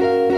[0.00, 0.29] Hola,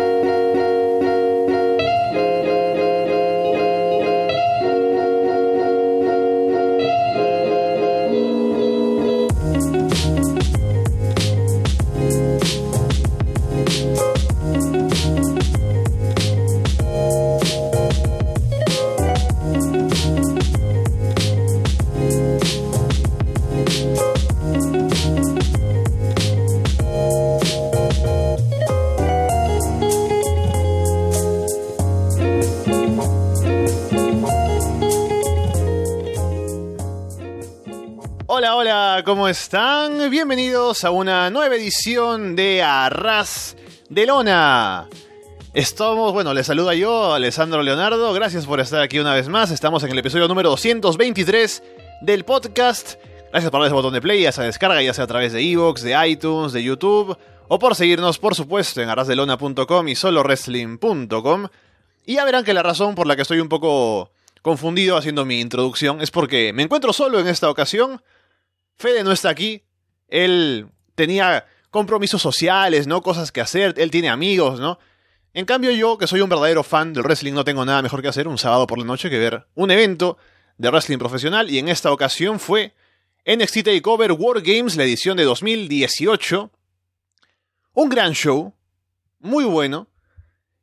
[39.13, 40.09] ¿cómo están?
[40.09, 43.59] Bienvenidos a una nueva edición de Arras
[43.91, 44.89] de Lona.
[45.53, 48.15] Estamos, bueno, les saluda yo, Alessandro Leonardo.
[48.15, 49.51] Gracias por estar aquí una vez más.
[49.51, 51.63] Estamos en el episodio número 223
[52.01, 52.95] del podcast.
[53.31, 55.83] Gracias por darle ese botón de play, sea descarga, ya sea a través de Evox,
[55.83, 57.15] de iTunes, de YouTube,
[57.49, 61.49] o por seguirnos, por supuesto, en arrasdelona.com y solowrestling.com.
[62.07, 65.39] Y ya verán que la razón por la que estoy un poco confundido haciendo mi
[65.39, 68.01] introducción es porque me encuentro solo en esta ocasión.
[68.77, 69.63] Fede no está aquí.
[70.09, 73.03] Él tenía compromisos sociales, ¿no?
[73.03, 73.75] Cosas que hacer.
[73.79, 74.79] Él tiene amigos, ¿no?
[75.35, 78.09] En cambio yo, que soy un verdadero fan del wrestling, no tengo nada mejor que
[78.09, 80.19] hacer un sábado por la noche que ver un evento
[80.59, 82.75] de wrestling profesional y en esta ocasión fue
[83.25, 86.51] NXT TakeOver War Games, la edición de 2018.
[87.75, 88.55] Un gran show,
[89.21, 89.89] muy bueno.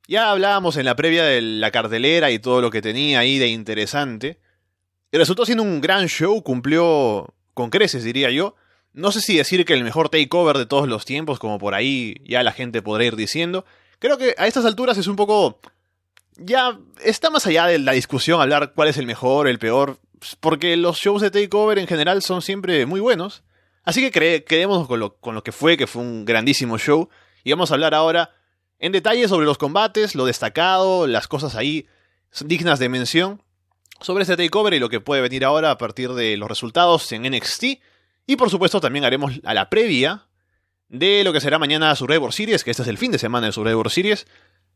[0.07, 3.47] Ya hablábamos en la previa de la cartelera y todo lo que tenía ahí de
[3.47, 4.39] interesante.
[5.11, 8.55] Y resultó siendo un gran show, cumplió con creces, diría yo.
[8.94, 12.16] No sé si decir que el mejor takeover de todos los tiempos, como por ahí
[12.25, 13.66] ya la gente podrá ir diciendo.
[14.00, 15.59] Creo que a estas alturas es un poco...
[16.38, 20.00] Ya está más allá de la discusión hablar cuál es el mejor, el peor,
[20.39, 23.44] porque los shows de takeover en general son siempre muy buenos.
[23.83, 24.45] Así que
[24.97, 27.09] lo, con lo que fue, que fue un grandísimo show.
[27.44, 28.31] Y vamos a hablar ahora
[28.80, 31.88] en detalle sobre los combates, lo destacado, las cosas ahí
[32.45, 33.42] dignas de mención
[34.02, 37.23] sobre este takeover y lo que puede venir ahora a partir de los resultados en
[37.23, 37.64] NXT.
[38.26, 40.26] Y por supuesto también haremos a la previa
[40.87, 43.54] de lo que será mañana Survivor Series, que este es el fin de semana de
[43.54, 44.27] Survivor Series.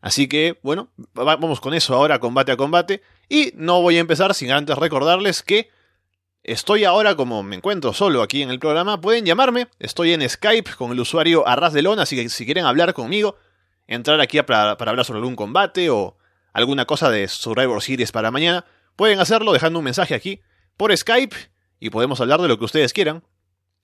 [0.02, 3.02] Así que, bueno, vamos con eso ahora combate a combate.
[3.30, 5.70] Y no voy a empezar sin antes recordarles que
[6.44, 9.70] estoy ahora, como me encuentro solo aquí en el programa, pueden llamarme.
[9.80, 13.38] Estoy en Skype con el usuario Arras de Lona, así que si quieren hablar conmigo,
[13.88, 16.18] entrar aquí para, para hablar sobre algún combate o
[16.52, 20.42] alguna cosa de Survivor Series para mañana, pueden hacerlo dejando un mensaje aquí
[20.78, 21.36] por Skype
[21.80, 23.24] y podemos hablar de lo que ustedes quieran.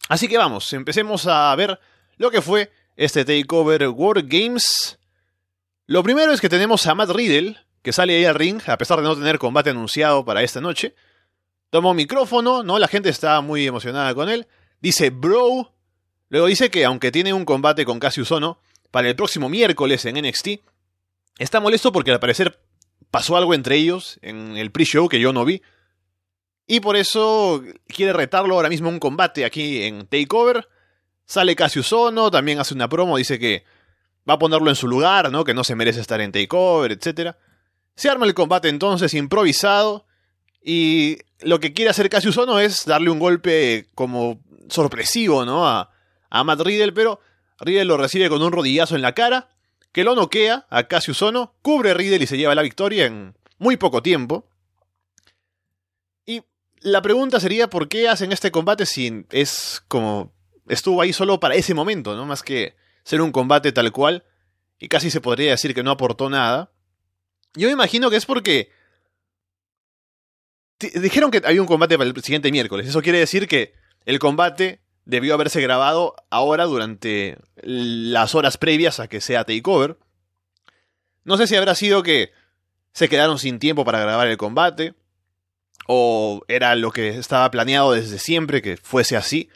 [0.07, 1.79] Así que vamos, empecemos a ver
[2.17, 4.99] lo que fue este Takeover War Games.
[5.85, 8.97] Lo primero es que tenemos a Matt Riddle, que sale ahí al ring, a pesar
[8.97, 10.95] de no tener combate anunciado para esta noche.
[11.69, 12.79] Toma un micrófono, ¿no?
[12.79, 14.47] La gente está muy emocionada con él.
[14.81, 15.73] Dice, bro.
[16.29, 18.59] Luego dice que aunque tiene un combate con Cassius Ono,
[18.91, 20.61] para el próximo miércoles en NXT.
[21.37, 22.59] Está molesto porque al parecer
[23.11, 25.61] pasó algo entre ellos en el pre-show que yo no vi.
[26.67, 30.67] Y por eso quiere retarlo ahora mismo a un combate aquí en Takeover.
[31.25, 33.63] Sale Cassius Ono, también hace una promo, dice que
[34.29, 35.43] va a ponerlo en su lugar, ¿no?
[35.43, 37.35] Que no se merece estar en Takeover, etc.
[37.95, 40.05] Se arma el combate entonces improvisado.
[40.61, 45.67] Y lo que quiere hacer Cassius Ono es darle un golpe como sorpresivo, ¿no?
[45.67, 45.91] A,
[46.29, 47.19] a Matt Riddle, pero
[47.59, 49.49] Riddle lo recibe con un rodillazo en la cara,
[49.91, 53.77] que lo noquea a Cassius Ono, cubre Riddle y se lleva la victoria en muy
[53.77, 54.47] poco tiempo.
[56.25, 56.43] Y
[56.79, 60.33] la pregunta sería por qué hacen este combate si es como
[60.67, 62.25] estuvo ahí solo para ese momento, ¿no?
[62.25, 64.23] Más que ser un combate tal cual
[64.79, 66.71] y casi se podría decir que no aportó nada.
[67.55, 68.71] Yo me imagino que es porque
[70.79, 72.87] dijeron que había un combate para el siguiente miércoles.
[72.87, 73.73] Eso quiere decir que
[74.05, 79.97] el combate debió haberse grabado ahora durante las horas previas a que sea Takeover.
[81.23, 82.31] No sé si habrá sido que
[82.93, 84.93] se quedaron sin tiempo para grabar el combate,
[85.87, 89.49] o era lo que estaba planeado desde siempre que fuese así.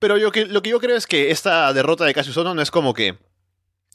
[0.00, 2.94] Pero lo que yo creo es que esta derrota de Cassius Ono no es como
[2.94, 3.18] que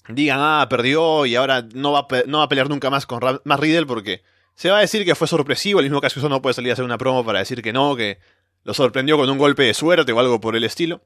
[0.07, 3.19] digan, ah, perdió y ahora no va, a, no va a pelear nunca más con
[3.43, 4.23] más Riddle porque
[4.55, 5.81] se va a decir que fue sorpresivo.
[5.81, 8.19] El mismo Cassius Ono puede salir a hacer una promo para decir que no, que
[8.67, 11.01] lo sorprendió con un golpe de suerte o algo por el estilo.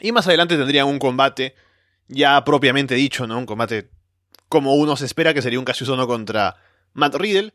[0.00, 1.54] Y más adelante tendrían un combate
[2.08, 3.38] ya propiamente dicho, ¿no?
[3.38, 3.88] Un combate
[4.48, 6.56] como uno se espera que sería un Cassius contra
[6.92, 7.54] Matt Riddle.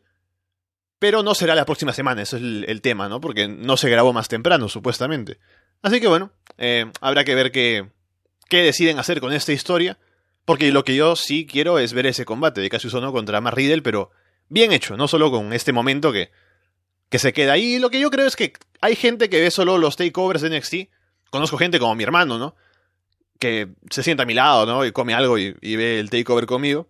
[0.98, 3.20] Pero no será la próxima semana, ese es el, tema, ¿no?
[3.20, 5.38] Porque no se grabó más temprano, supuestamente.
[5.82, 7.86] Así que bueno, eh, habrá que ver qué,
[8.48, 9.98] qué deciden hacer con esta historia.
[10.46, 13.82] Porque lo que yo sí quiero es ver ese combate de Cassius contra Matt Riddle,
[13.82, 14.10] pero
[14.48, 16.30] bien hecho, no solo con este momento que
[17.08, 17.78] que se queda ahí.
[17.78, 20.74] Lo que yo creo es que hay gente que ve solo los takeovers de NXT.
[21.30, 22.54] Conozco gente como mi hermano, ¿no?
[23.38, 24.84] que se sienta a mi lado, ¿no?
[24.84, 26.88] Y come algo y, ve el takeover conmigo.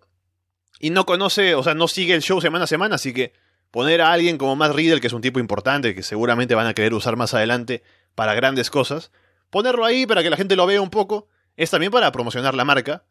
[0.81, 3.33] Y no conoce, o sea, no sigue el show semana a semana, así que
[3.71, 6.75] poner a alguien como Matt Riddle, que es un tipo importante, que seguramente van a
[6.75, 7.83] querer usar más adelante
[8.15, 9.11] para grandes cosas,
[9.51, 12.65] ponerlo ahí para que la gente lo vea un poco, es también para promocionar la
[12.65, 13.05] marca.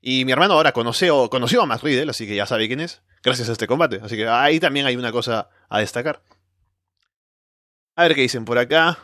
[0.00, 3.02] Y mi hermano ahora conoció, conoció a Matt Riddle, así que ya sabe quién es,
[3.22, 4.00] gracias a este combate.
[4.00, 6.22] Así que ahí también hay una cosa a destacar.
[7.98, 8.96] A ver qué dicen por acá.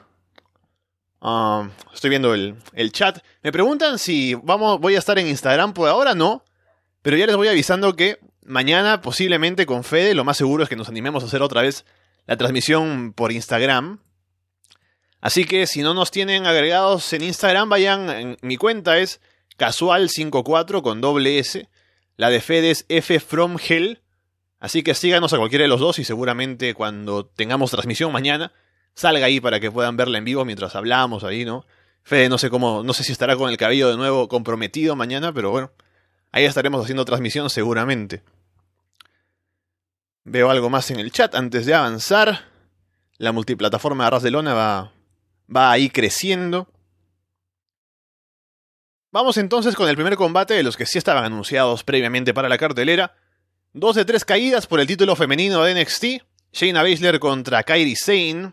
[1.19, 3.19] Um, estoy viendo el, el, chat.
[3.43, 5.73] Me preguntan si vamos, voy a estar en Instagram.
[5.73, 6.45] Por ahora no.
[7.03, 10.77] Pero ya les voy avisando que mañana, posiblemente con Fede, lo más seguro es que
[10.77, 11.85] nos animemos a hacer otra vez
[12.27, 13.99] la transmisión por Instagram.
[15.21, 18.11] Así que si no nos tienen agregados en Instagram, vayan.
[18.11, 19.21] En, mi cuenta es
[19.59, 21.69] casual54 con doble S.
[22.17, 24.03] La de Fede es F from Hell.
[24.61, 28.53] Así que síganos a cualquiera de los dos y seguramente cuando tengamos transmisión mañana
[28.95, 31.67] salga ahí para que puedan verla en vivo mientras hablamos ahí, ¿no?
[32.03, 35.33] Fede no sé cómo, no sé si estará con el cabello de nuevo comprometido mañana,
[35.33, 35.73] pero bueno,
[36.33, 38.23] ahí estaremos haciendo transmisión seguramente.
[40.25, 42.47] Veo algo más en el chat antes de avanzar.
[43.19, 44.93] La multiplataforma de Arras de Lona va,
[45.55, 46.69] va ahí creciendo.
[49.11, 52.59] Vamos entonces con el primer combate de los que sí estaban anunciados previamente para la
[52.59, 53.15] cartelera.
[53.73, 56.05] Dos de tres caídas por el título femenino de NXT.
[56.53, 58.53] Shayna Baszler contra Kairi Sane.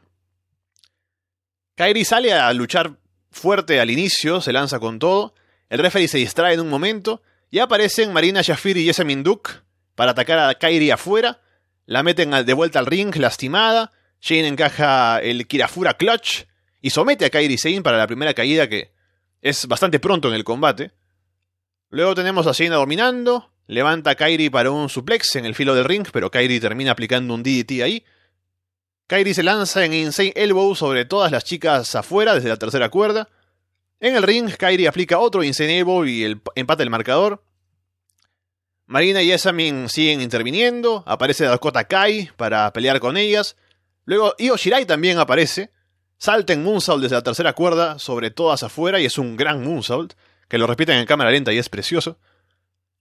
[1.76, 2.98] Kairi sale a luchar
[3.32, 5.34] fuerte al inicio, se lanza con todo.
[5.70, 7.22] El referee se distrae en un momento.
[7.50, 9.52] Y aparecen Marina Shafir y Jessamine Duke
[9.96, 11.42] para atacar a Kairi afuera.
[11.86, 13.92] La meten de vuelta al ring, lastimada.
[14.22, 16.46] Shane encaja el Kirafura Clutch
[16.82, 18.92] y somete a Kairi Sane para la primera caída que
[19.42, 20.92] es bastante pronto en el combate.
[21.90, 23.52] Luego tenemos a Shayna dominando.
[23.68, 27.34] Levanta a Kairi para un suplex en el filo del ring, pero Kairi termina aplicando
[27.34, 28.04] un DDT ahí.
[29.12, 33.28] Kairi se lanza en Insane Elbow sobre todas las chicas afuera desde la tercera cuerda.
[34.00, 37.44] En el ring, Kairi aplica otro Insane Elbow y el empate el marcador.
[38.86, 41.04] Marina y Esamin siguen interviniendo.
[41.06, 43.58] Aparece Dakota Kai para pelear con ellas.
[44.06, 45.72] Luego Io Shirai también aparece.
[46.18, 50.14] Salta en Moonsault desde la tercera cuerda sobre todas afuera y es un gran Moonsault,
[50.48, 52.18] que lo repiten en cámara lenta y es precioso.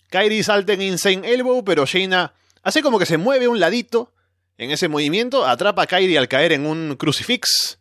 [0.09, 2.35] Kairi salta en Insane Elbow, pero Shayna
[2.65, 4.13] hace como que se mueve un ladito
[4.61, 7.79] en ese movimiento atrapa a Kairi al caer en un crucifix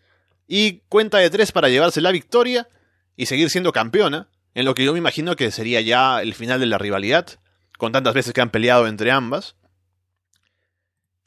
[0.47, 2.69] y cuenta de tres para llevarse la victoria
[3.17, 6.61] y seguir siendo campeona, en lo que yo me imagino que sería ya el final
[6.61, 7.37] de la rivalidad,
[7.77, 9.55] con tantas veces que han peleado entre ambas.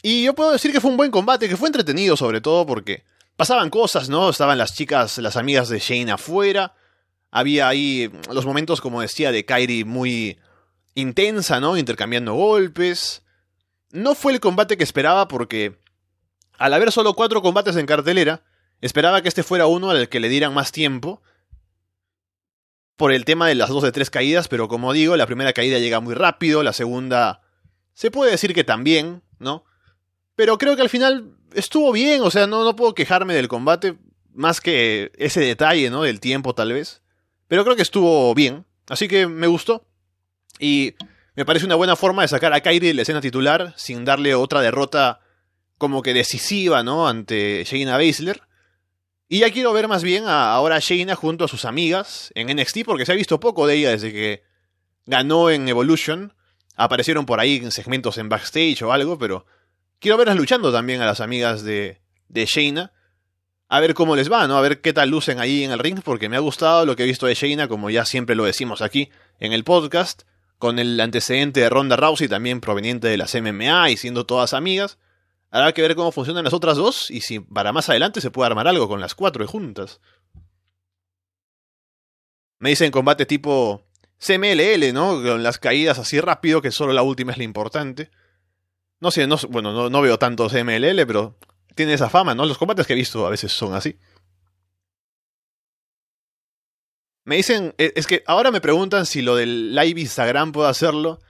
[0.02, 3.04] Y yo puedo decir que fue un buen combate, que fue entretenido sobre todo porque
[3.36, 4.30] pasaban cosas, ¿no?
[4.30, 6.72] Estaban las chicas, las amigas de Shane afuera,
[7.30, 10.38] había ahí los momentos, como decía, de Kairi muy
[10.94, 11.76] intensa, ¿no?
[11.76, 13.22] Intercambiando golpes.
[13.92, 15.78] No fue el combate que esperaba porque,
[16.58, 18.42] al haber solo cuatro combates en cartelera,
[18.80, 21.22] esperaba que este fuera uno al que le dieran más tiempo
[22.96, 25.78] por el tema de las dos de tres caídas, pero como digo, la primera caída
[25.78, 27.42] llega muy rápido, la segunda
[27.94, 29.64] se puede decir que también, ¿no?
[30.34, 33.98] Pero creo que al final estuvo bien, o sea, no, no puedo quejarme del combate,
[34.32, 36.02] más que ese detalle, ¿no?
[36.02, 37.02] Del tiempo tal vez.
[37.48, 39.84] Pero creo que estuvo bien, así que me gustó.
[40.58, 40.94] Y
[41.34, 44.34] me parece una buena forma de sacar a Kairi de la escena titular sin darle
[44.34, 45.20] otra derrota
[45.78, 47.08] como que decisiva, ¿no?
[47.08, 48.42] Ante Shayna Baszler.
[49.28, 52.54] Y ya quiero ver más bien a, ahora a Shayna junto a sus amigas en
[52.54, 54.42] NXT porque se ha visto poco de ella desde que
[55.06, 56.34] ganó en Evolution.
[56.76, 59.46] Aparecieron por ahí en segmentos en backstage o algo, pero
[60.00, 62.92] quiero verlas luchando también a las amigas de, de Shayna.
[63.68, 64.58] A ver cómo les va, ¿no?
[64.58, 67.04] A ver qué tal lucen ahí en el ring, porque me ha gustado lo que
[67.04, 69.08] he visto de Shayna, como ya siempre lo decimos aquí
[69.40, 70.24] en el podcast
[70.62, 74.96] con el antecedente de Ronda Rousey también proveniente de las MMA y siendo todas amigas.
[75.50, 78.46] Habrá que ver cómo funcionan las otras dos y si para más adelante se puede
[78.46, 80.00] armar algo con las cuatro juntas.
[82.60, 83.88] Me dicen combate tipo
[84.24, 85.20] CMLL, ¿no?
[85.20, 88.12] Con las caídas así rápido, que solo la última es la importante.
[89.00, 91.36] No sé, no, bueno, no, veo tanto CMLL, pero
[91.74, 92.46] tiene esa fama, ¿no?
[92.46, 93.98] Los combates que he visto a veces son así.
[97.24, 101.20] Me dicen, e, es que ahora me preguntan si lo del live Instagram puedo hacerlo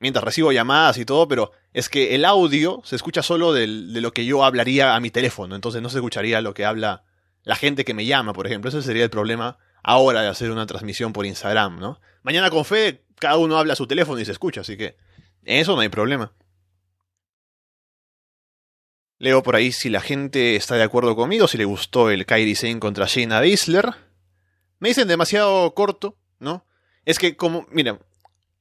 [0.00, 4.12] mientras recibo llamadas y todo, pero es que el audio se escucha solo de lo
[4.12, 7.04] que yo hablaría a mi teléfono, entonces no se escucharía lo que habla
[7.44, 8.68] la gente que me llama, por ejemplo.
[8.68, 12.00] Ese sería el problema ahora de hacer una transmisión por Instagram, ¿no?
[12.22, 14.96] Mañana con fe, cada uno habla a su teléfono y se escucha, así que
[15.44, 16.32] eso no hay problema.
[19.18, 22.56] Leo por ahí si la gente está de acuerdo conmigo, si le gustó el Kairi
[22.56, 23.94] Sane contra Shayna Baszler.
[24.82, 26.66] Me dicen demasiado corto, ¿no?
[27.04, 28.00] Es que como, mira,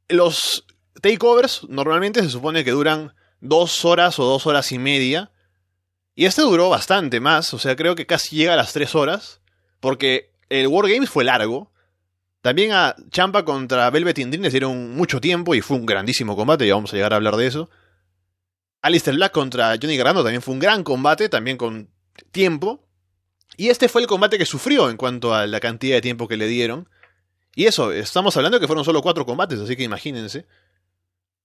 [0.08, 0.68] los
[1.02, 5.32] takeovers normalmente se supone que duran dos horas o dos horas y media.
[6.14, 9.42] Y este duró bastante más, o sea, creo que casi llega a las tres horas.
[9.80, 11.72] Porque el Wargames fue largo.
[12.42, 16.68] También a Champa contra Velvet Dream les dieron mucho tiempo y fue un grandísimo combate,
[16.68, 17.68] ya vamos a llegar a hablar de eso.
[18.84, 21.90] Alistair Black contra Johnny Gargano también fue un gran combate, también con
[22.32, 22.88] tiempo.
[23.58, 26.38] Y este fue el combate que sufrió en cuanto a la cantidad de tiempo que
[26.38, 26.90] le dieron.
[27.56, 30.46] Y eso, estamos hablando que fueron solo cuatro combates, así que imagínense.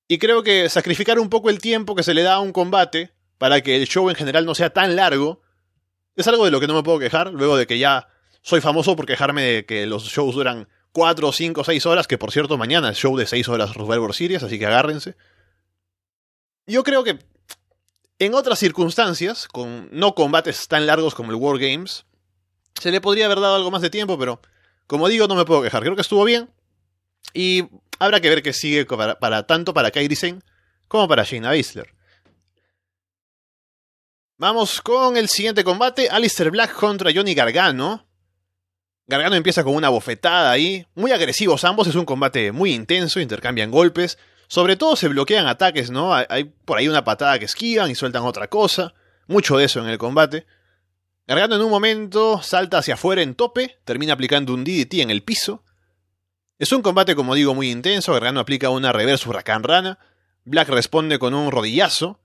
[0.09, 3.13] Y creo que sacrificar un poco el tiempo que se le da a un combate
[3.39, 5.43] para que el show en general no sea tan largo
[6.15, 8.09] es algo de lo que no me puedo quejar, luego de que ya
[8.41, 12.33] soy famoso por quejarme de que los shows duran 4, 5, 6 horas, que por
[12.33, 15.17] cierto mañana es show de 6 horas Survivor Series, así que agárrense.
[16.67, 17.19] Yo creo que
[18.19, 22.05] en otras circunstancias, con no combates tan largos como el War Games,
[22.81, 24.41] se le podría haber dado algo más de tiempo, pero
[24.87, 25.83] como digo, no me puedo quejar.
[25.83, 26.51] Creo que estuvo bien.
[27.35, 27.65] Y
[27.99, 30.41] habrá que ver qué sigue para, tanto para Kairi Sane
[30.89, 31.93] como para Shayna Baszler.
[34.39, 38.07] Vamos con el siguiente combate, Alistair Black contra Johnny Gargano.
[39.07, 43.71] Gargano empieza con una bofetada ahí, muy agresivos ambos, es un combate muy intenso, intercambian
[43.71, 46.15] golpes, sobre todo se bloquean ataques, ¿no?
[46.15, 48.95] Hay por ahí una patada que esquivan y sueltan otra cosa,
[49.27, 50.47] mucho de eso en el combate.
[51.27, 55.23] Gargano en un momento salta hacia afuera en tope, termina aplicando un DDT en el
[55.23, 55.65] piso.
[56.59, 59.99] Es un combate, como digo, muy intenso, Gargano aplica una reverse huracán rana,
[60.45, 62.21] Black responde con un rodillazo,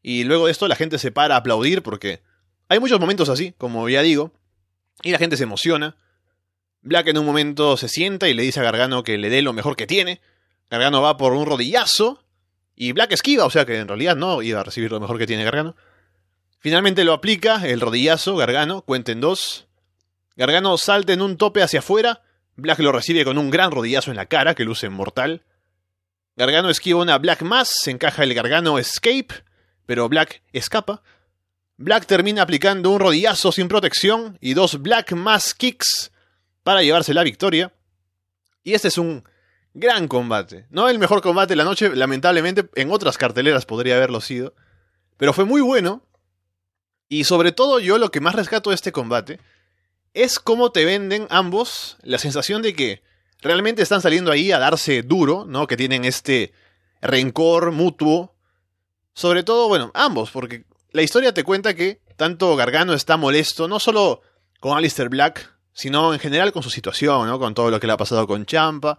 [0.00, 2.22] y luego de esto la gente se para a aplaudir porque
[2.68, 4.32] hay muchos momentos así, como ya digo,
[5.02, 5.96] y la gente se emociona.
[6.82, 9.52] Black en un momento se sienta y le dice a Gargano que le dé lo
[9.52, 10.20] mejor que tiene.
[10.70, 12.24] Gargano va por un rodillazo
[12.76, 15.26] y Black esquiva, o sea que en realidad no iba a recibir lo mejor que
[15.26, 15.76] tiene Gargano.
[16.58, 19.66] Finalmente lo aplica, el rodillazo, Gargano, cuenten dos.
[20.36, 22.22] Gargano salta en un tope hacia afuera,
[22.56, 25.42] Black lo recibe con un gran rodillazo en la cara que luce mortal.
[26.36, 29.28] Gargano esquiva una Black Mass, se encaja el Gargano Escape,
[29.86, 31.02] pero Black escapa.
[31.76, 36.12] Black termina aplicando un rodillazo sin protección y dos Black Mass Kicks
[36.62, 37.72] para llevarse la victoria.
[38.62, 39.24] Y este es un
[39.74, 40.66] gran combate.
[40.70, 44.54] No el mejor combate de la noche, lamentablemente en otras carteleras podría haberlo sido.
[45.16, 46.02] Pero fue muy bueno.
[47.08, 49.38] Y sobre todo yo lo que más rescato de este combate
[50.14, 53.02] es cómo te venden ambos la sensación de que
[53.42, 55.66] realmente están saliendo ahí a darse duro, ¿no?
[55.66, 56.52] Que tienen este
[57.02, 58.34] rencor mutuo
[59.14, 63.78] sobre todo, bueno, ambos, porque la historia te cuenta que tanto Gargano está molesto, no
[63.78, 64.22] solo
[64.58, 67.38] con Alistair Black, sino en general con su situación, ¿no?
[67.38, 68.98] Con todo lo que le ha pasado con Champa,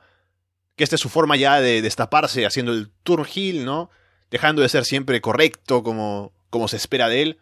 [0.75, 3.89] que esta es su forma ya de destaparse haciendo el turn heel, ¿no?
[4.29, 7.39] Dejando de ser siempre correcto como, como se espera de él.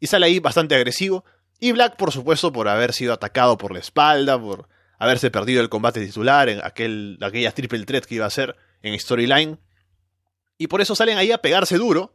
[0.00, 1.24] Y sale ahí bastante agresivo.
[1.58, 4.68] Y Black, por supuesto, por haber sido atacado por la espalda, por
[4.98, 8.98] haberse perdido el combate titular en aquel, aquella triple threat que iba a ser en
[8.98, 9.58] Storyline.
[10.56, 12.14] Y por eso salen ahí a pegarse duro.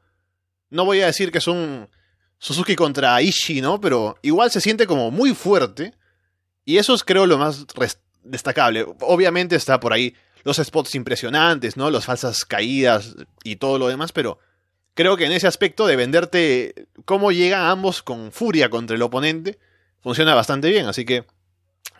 [0.70, 1.90] No voy a decir que son
[2.38, 3.82] Suzuki contra Ishii, ¿no?
[3.82, 5.94] Pero igual se siente como muy fuerte.
[6.64, 7.66] Y eso es creo lo más
[8.24, 8.86] destacable.
[9.02, 11.90] Obviamente está por ahí los spots impresionantes, ¿no?
[11.90, 14.40] Las falsas caídas y todo lo demás, pero
[14.94, 19.60] creo que en ese aspecto de venderte cómo llegan ambos con furia contra el oponente,
[20.02, 20.86] funciona bastante bien.
[20.86, 21.26] Así que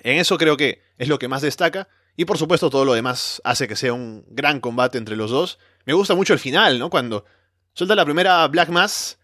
[0.02, 1.88] en eso creo que es lo que más destaca.
[2.16, 5.58] Y por supuesto todo lo demás hace que sea un gran combate entre los dos.
[5.86, 6.90] Me gusta mucho el final, ¿no?
[6.90, 7.26] Cuando
[7.74, 9.18] suelta la primera Black Mass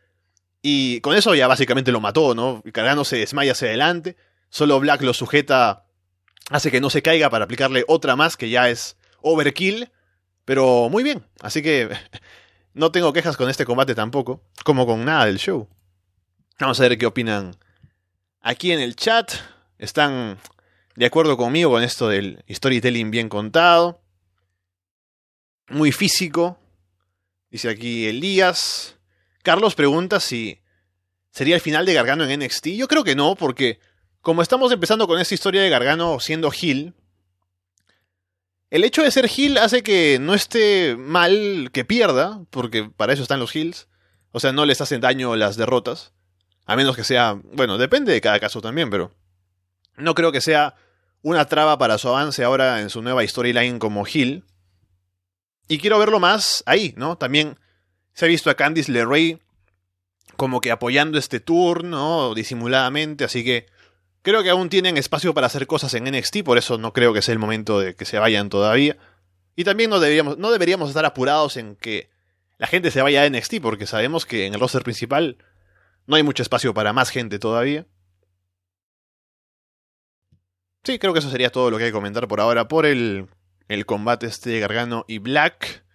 [0.62, 2.64] y con eso ya básicamente lo mató, ¿no?
[2.74, 4.18] Cargano se desmaya hacia adelante.
[4.50, 5.86] Solo Black lo sujeta,
[6.50, 9.90] hace que no se caiga para aplicarle otra más que ya es overkill.
[10.46, 11.90] Pero muy bien, así que
[12.74, 15.68] no tengo quejas con este combate tampoco, como con nada del show.
[16.60, 17.56] Vamos a ver qué opinan
[18.42, 19.32] aquí en el chat.
[19.78, 20.40] Están
[20.96, 24.02] de acuerdo conmigo con esto del storytelling bien contado
[25.70, 26.58] muy físico.
[27.50, 28.98] Dice aquí Elías.
[29.44, 30.60] Carlos pregunta si
[31.32, 32.68] sería el final de Gargano en NXT.
[32.70, 33.80] Yo creo que no, porque
[34.22, 36.94] como estamos empezando con esta historia de Gargano siendo Hill,
[38.70, 43.24] el hecho de ser Hill hace que no esté mal que pierda, porque para eso
[43.24, 43.88] están los Hills.
[44.32, 46.14] O sea, no les hacen daño las derrotas.
[46.66, 49.12] A menos que sea, bueno, depende de cada caso también, pero
[49.98, 50.76] no creo que sea
[51.24, 54.46] una traba para su avance ahora en su nueva storyline como Hill.
[55.68, 57.18] Y quiero verlo más ahí, ¿no?
[57.18, 57.58] También
[58.14, 59.40] se ha visto a Candice LeRae
[60.36, 62.34] como que apoyando este tour, ¿no?
[62.36, 63.66] Disimuladamente, así que
[64.22, 67.22] creo que aún tienen espacio para hacer cosas en NXT, por eso no creo que
[67.22, 68.98] sea el momento de que se vayan todavía.
[69.56, 72.10] Y también no deberíamos, estar apurados en que
[72.58, 75.38] la gente se vaya a NXT, porque sabemos que en el roster principal
[76.08, 77.86] no hay mucho espacio para más gente todavía.
[80.84, 83.28] Sí, creo que eso sería todo lo que hay que comentar por ahora por el
[83.70, 85.86] el combate este de Gargano y Black.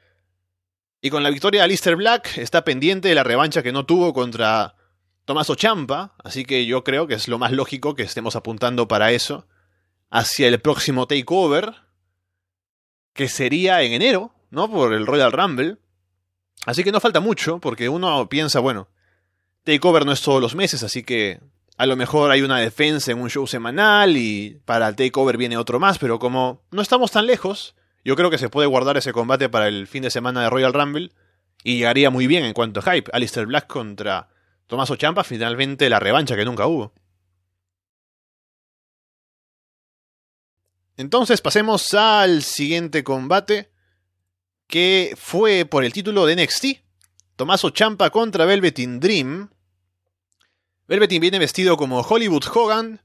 [1.02, 4.14] Y con la victoria de Alistair Black está pendiente de la revancha que no tuvo
[4.14, 4.76] contra
[5.25, 9.12] Tommaso Champa, así que yo creo que es lo más lógico que estemos apuntando para
[9.12, 9.47] eso
[10.11, 11.75] hacia el próximo takeover,
[13.14, 14.71] que sería en enero, ¿no?
[14.71, 15.78] Por el Royal Rumble.
[16.66, 18.88] Así que no falta mucho, porque uno piensa, bueno,
[19.64, 21.40] Takeover no es todos los meses, así que
[21.76, 25.57] a lo mejor hay una defensa en un show semanal y para el Takeover viene
[25.57, 29.12] otro más, pero como no estamos tan lejos, yo creo que se puede guardar ese
[29.12, 31.11] combate para el fin de semana de Royal Rumble
[31.62, 33.11] y llegaría muy bien en cuanto a hype.
[33.12, 34.28] Alistair Black contra
[34.66, 36.92] Tommaso Champa, finalmente la revancha que nunca hubo.
[40.97, 43.71] Entonces pasemos al siguiente combate,
[44.66, 46.66] que fue por el título de NXT.
[47.37, 49.50] Tommaso Champa contra Velveteen Dream.
[50.87, 53.00] Velveteen viene vestido como Hollywood Hogan.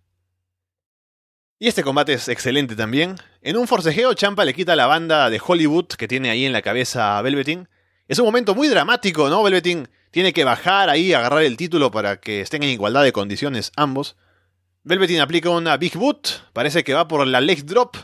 [1.57, 3.15] Y este combate es excelente también.
[3.41, 6.61] En un forcejeo, Champa le quita la banda de Hollywood que tiene ahí en la
[6.61, 7.67] cabeza a Velveteen.
[8.09, 9.43] Es un momento muy dramático, ¿no?
[9.43, 13.71] Velveteen tiene que bajar ahí, agarrar el título para que estén en igualdad de condiciones
[13.75, 14.17] ambos.
[14.83, 17.95] Velveteen aplica una Big Boot, parece que va por la leg drop,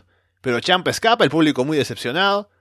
[0.41, 2.51] pero Champa escapa, el público muy decepcionado.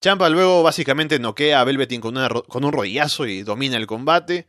[0.00, 2.14] Champa luego básicamente noquea a Velveteen con,
[2.46, 4.46] con un rodillazo y domina el combate.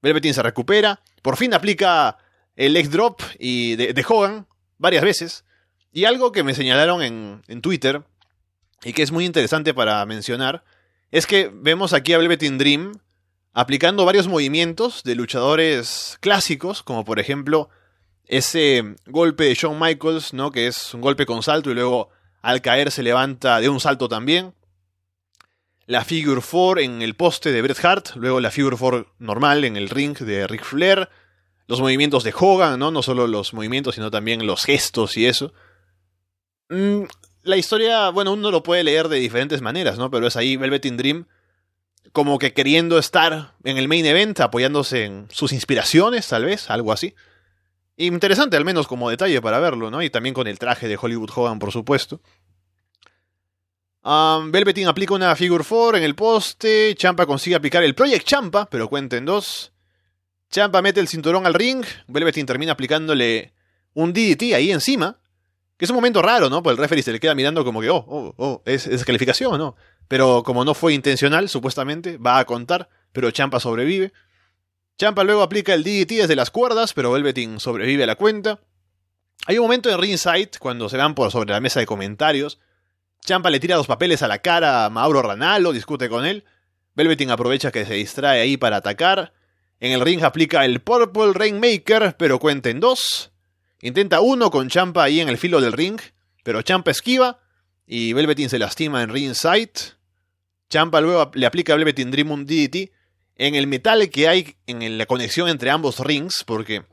[0.00, 2.16] Velveteen se recupera, por fin aplica
[2.56, 4.46] el leg drop y de, Hogan
[4.78, 5.44] varias veces.
[5.92, 8.02] Y algo que me señalaron en, en Twitter
[8.82, 10.64] y que es muy interesante para mencionar
[11.10, 12.92] es que vemos aquí a Velveteen Dream
[13.52, 17.70] aplicando varios movimientos de luchadores clásicos, como por ejemplo
[18.24, 20.52] ese golpe de Shawn Michaels, ¿no?
[20.52, 22.10] Que es un golpe con salto y luego
[22.42, 24.54] al caer se levanta de un salto también.
[25.86, 29.76] La Figure 4 en el poste de Bret Hart, luego la Figure 4 normal en
[29.76, 31.08] el ring de Ric Flair.
[31.66, 32.90] Los movimientos de Hogan, ¿no?
[32.90, 35.52] No solo los movimientos, sino también los gestos y eso.
[36.68, 37.04] Mm,
[37.42, 40.10] la historia, bueno, uno lo puede leer de diferentes maneras, ¿no?
[40.10, 41.26] Pero es ahí Velveteen Dream
[42.12, 46.92] como que queriendo estar en el main event, apoyándose en sus inspiraciones, tal vez, algo
[46.92, 47.14] así.
[47.96, 50.02] Interesante, al menos como detalle para verlo, ¿no?
[50.02, 52.20] Y también con el traje de Hollywood Hogan, por supuesto.
[54.04, 56.94] Um, Velveteen aplica una Figure 4 en el poste.
[56.94, 59.72] Champa consigue aplicar el Project Champa, pero cuenta en dos.
[60.50, 61.84] Champa mete el cinturón al ring.
[62.06, 63.52] Velveteen termina aplicándole
[63.94, 65.18] un DDT ahí encima.
[65.78, 66.62] Que es un momento raro, ¿no?
[66.62, 69.56] Pues el referee se le queda mirando como que, oh, oh, oh, ¿es, es descalificación
[69.56, 69.76] no?
[70.08, 74.12] Pero como no fue intencional, supuestamente, va a contar, pero Champa sobrevive.
[74.98, 78.58] Champa luego aplica el DDT desde las cuerdas, pero Velveteen sobrevive a la cuenta.
[79.46, 82.58] Hay un momento en ringside, cuando se van por sobre la mesa de comentarios.
[83.24, 86.44] Champa le tira dos papeles a la cara a Mauro Ranallo, discute con él.
[86.94, 89.32] Velveteen aprovecha que se distrae ahí para atacar.
[89.78, 93.30] En el ring aplica el Purple Rainmaker, pero cuenta en dos.
[93.80, 96.00] Intenta uno con Champa ahí en el filo del ring,
[96.42, 97.38] pero Champa esquiva
[97.86, 99.72] y Velveteen se lastima en ringside.
[100.68, 102.90] Champa luego le aplica a Velveteen Dream un DDT
[103.36, 106.84] en el metal que hay en la conexión entre ambos rings, porque,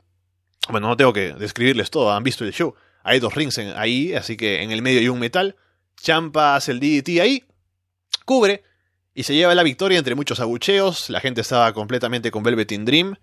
[0.68, 2.74] bueno, no tengo que describirles todo, han visto el show.
[3.02, 5.56] Hay dos rings ahí, así que en el medio hay un metal.
[5.96, 7.44] Champa hace el DDT ahí,
[8.24, 8.62] cubre
[9.16, 11.08] y se lleva la victoria entre muchos abucheos.
[11.08, 13.16] La gente estaba completamente con Velveteen Dream.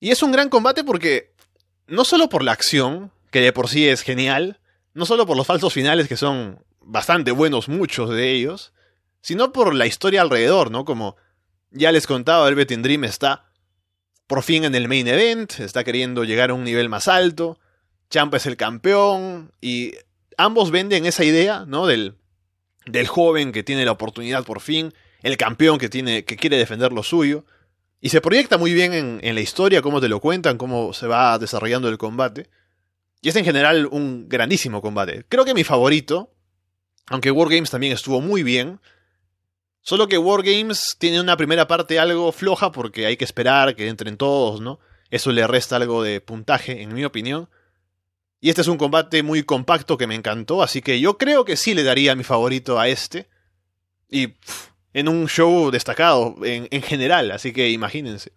[0.00, 1.31] Y es un gran combate porque,
[1.92, 4.60] no solo por la acción, que de por sí es genial,
[4.94, 8.72] no solo por los falsos finales que son bastante buenos, muchos de ellos,
[9.20, 10.86] sino por la historia alrededor, ¿no?
[10.86, 11.16] Como
[11.70, 13.44] ya les contaba, Velvet Dream está
[14.26, 17.58] por fin en el main event, está queriendo llegar a un nivel más alto,
[18.08, 19.92] Champa es el campeón y
[20.38, 21.86] ambos venden esa idea, ¿no?
[21.86, 22.14] Del,
[22.86, 26.90] del joven que tiene la oportunidad por fin, el campeón que, tiene, que quiere defender
[26.90, 27.44] lo suyo.
[28.02, 31.06] Y se proyecta muy bien en, en la historia, cómo te lo cuentan, cómo se
[31.06, 32.50] va desarrollando el combate.
[33.22, 35.24] Y es en general un grandísimo combate.
[35.30, 36.34] Creo que mi favorito,
[37.06, 38.78] aunque Wargames también estuvo muy bien,
[39.84, 44.16] Solo que Wargames tiene una primera parte algo floja porque hay que esperar que entren
[44.16, 44.78] todos, ¿no?
[45.10, 47.48] Eso le resta algo de puntaje, en mi opinión.
[48.40, 51.56] Y este es un combate muy compacto que me encantó, así que yo creo que
[51.56, 53.28] sí le daría mi favorito a este.
[54.08, 54.34] Y
[54.92, 58.32] en un show destacado en, en general, así que imagínense.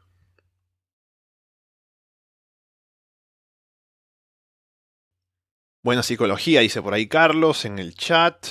[5.83, 8.47] Buena psicología, dice por ahí Carlos en el chat.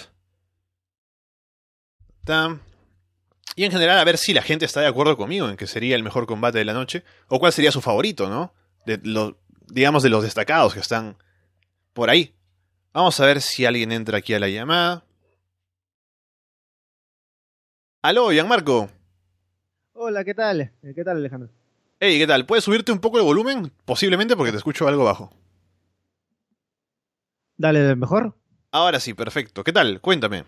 [3.56, 5.96] Y en general, a ver si la gente está de acuerdo conmigo en que sería
[5.96, 7.04] el mejor combate de la noche.
[7.28, 8.54] O cuál sería su favorito, ¿no?
[8.86, 9.34] De los,
[9.66, 11.16] digamos, de los destacados que están
[11.92, 12.34] por ahí.
[12.92, 15.03] Vamos a ver si alguien entra aquí a la llamada.
[18.04, 18.90] Aló, Gianmarco.
[19.94, 20.72] Hola, ¿qué tal?
[20.94, 21.48] ¿Qué tal, Alejandro?
[21.98, 22.44] Hey, ¿qué tal?
[22.44, 23.72] ¿Puedes subirte un poco el volumen?
[23.86, 25.30] Posiblemente porque te escucho algo bajo.
[27.56, 28.34] Dale, mejor.
[28.70, 29.64] Ahora sí, perfecto.
[29.64, 30.02] ¿Qué tal?
[30.02, 30.44] Cuéntame.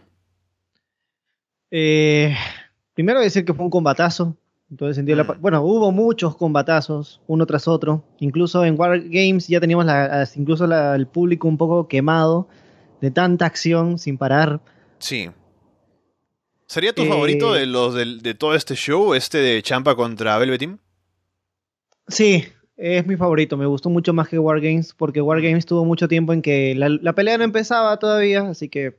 [1.71, 2.37] Eh,
[2.92, 4.37] primero decir que fue un combatazo.
[4.71, 5.40] Entonces, mm.
[5.40, 8.05] bueno, hubo muchos combatazos, uno tras otro.
[8.19, 12.49] Incluso en War Games ya teníamos la, incluso el público un poco quemado
[13.01, 14.61] de tanta acción sin parar.
[14.99, 15.31] Sí.
[16.66, 20.37] ¿Sería tu favorito Eh, de los del- de, todo este show, este de Champa contra
[20.38, 20.81] Velveteen?
[22.09, 22.44] Sí,
[22.76, 23.57] es mi favorito.
[23.57, 27.12] Me gustó mucho más que Wargames porque Wargames tuvo mucho tiempo en que la, la
[27.14, 28.98] pelea no empezaba todavía, así que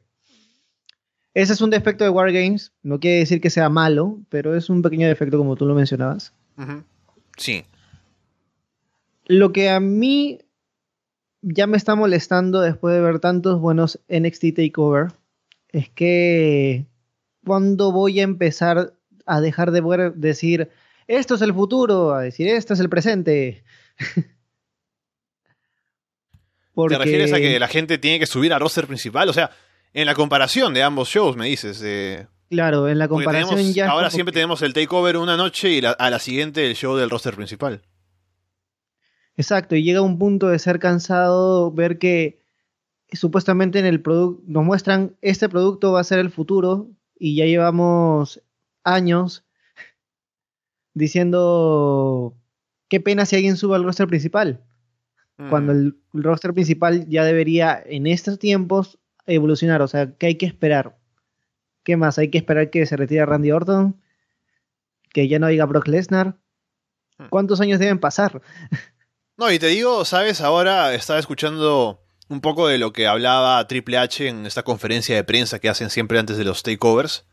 [1.34, 2.74] ese es un defecto de Wargames.
[2.84, 6.34] No quiere decir que sea malo, pero es un pequeño defecto como tú lo mencionabas.
[7.38, 7.64] Sí.
[9.26, 10.40] Lo que a mí
[11.42, 15.08] ya me está molestando después de ver tantos buenos NXT Takeover
[15.70, 16.86] es que
[17.48, 18.94] cuando voy a empezar
[19.26, 20.70] a dejar de ver- decir
[21.08, 23.64] esto es el futuro, a decir esto es el presente.
[26.90, 29.28] ¿Te refieres a que la gente tiene que subir al roster principal?
[29.30, 29.50] O sea,
[29.94, 31.82] en la comparación de ambos shows, me dices.
[31.84, 33.90] eh, Claro, en la comparación tenemos- ya.
[33.90, 36.96] ahora como siempre tenemos el takeover una noche y la- a la siguiente el show
[36.96, 37.82] del roster principal.
[39.36, 42.40] Exacto, y llega un punto de ser cansado ver que
[43.12, 47.46] supuestamente en el producto nos muestran este producto va a ser el futuro y ya
[47.46, 48.42] llevamos
[48.84, 49.44] años
[50.94, 52.36] diciendo
[52.90, 54.62] qué pena si alguien sube al roster principal,
[55.50, 55.78] cuando Mm.
[55.78, 60.98] el roster principal ya debería en estos tiempos evolucionar, o sea, ¿qué hay que esperar?
[61.84, 62.18] ¿Qué más?
[62.18, 64.02] ¿Hay que esperar que se retire Randy Orton?
[65.14, 66.38] ¿Que ya no haya Brock Lesnar?
[67.18, 67.28] Hmm.
[67.30, 68.42] ¿Cuántos años deben pasar?
[69.40, 73.98] No, y te digo, sabes, ahora estaba escuchando un poco de lo que hablaba Triple
[73.98, 77.26] H en esta conferencia de prensa que hacen siempre antes de los takeovers.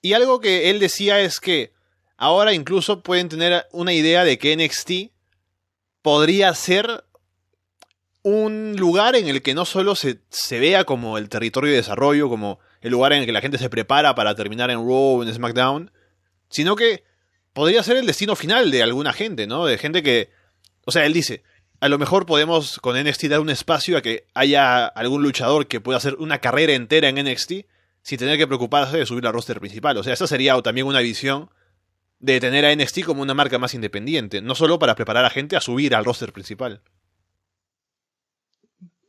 [0.00, 1.72] Y algo que él decía es que
[2.16, 5.12] ahora incluso pueden tener una idea de que NXT
[6.00, 7.04] podría ser
[8.22, 12.28] un lugar en el que no solo se, se vea como el territorio de desarrollo,
[12.28, 15.32] como el lugar en el que la gente se prepara para terminar en Raw en
[15.32, 15.90] SmackDown,
[16.48, 17.04] sino que
[17.52, 19.66] podría ser el destino final de alguna gente, ¿no?
[19.66, 20.30] De gente que
[20.84, 21.42] o sea, él dice,
[21.82, 25.80] a lo mejor podemos con NXT dar un espacio a que haya algún luchador que
[25.80, 27.52] pueda hacer una carrera entera en NXT
[28.02, 29.96] sin tener que preocuparse de subir al roster principal.
[29.96, 31.50] O sea, esa sería también una visión
[32.20, 35.56] de tener a NXT como una marca más independiente, no solo para preparar a gente
[35.56, 36.82] a subir al roster principal.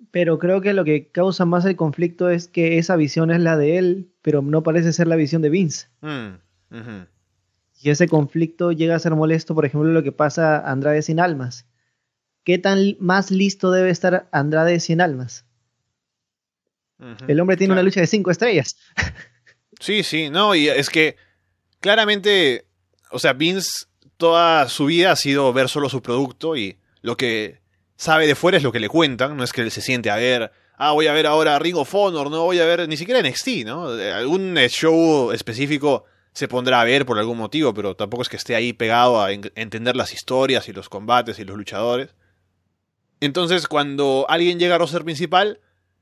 [0.10, 3.56] Pero creo que lo que causa más el conflicto es que esa visión es la
[3.56, 5.90] de él, pero no parece ser la visión de Vince.
[6.02, 7.04] Mm.
[7.84, 11.20] Y ese conflicto llega a ser molesto, por ejemplo, lo que pasa a Andrade sin
[11.20, 11.68] almas.
[12.44, 15.46] ¿Qué tan más listo debe estar Andrade sin almas?
[17.00, 17.82] Ujú, El hombre tiene claro.
[17.82, 18.76] una lucha de cinco estrellas.
[19.80, 21.18] Sí, sí, no, y es que
[21.80, 22.66] claramente,
[23.12, 23.86] o sea, Vince
[24.18, 27.60] toda su vida ha sido ver solo su producto y lo que
[27.98, 30.16] sabe de fuera es lo que le cuentan, no es que él se siente a
[30.16, 33.20] ver, ah, voy a ver ahora Ring of Honor, no voy a ver ni siquiera
[33.22, 33.92] NXT, ¿no?
[33.92, 38.30] De Algún eh, show específico se pondrá a ver por algún motivo, pero tampoco es
[38.30, 42.10] que esté ahí pegado a en- entender las historias y los combates y los luchadores.
[43.24, 45.62] Entonces, cuando alguien llega a roster principal,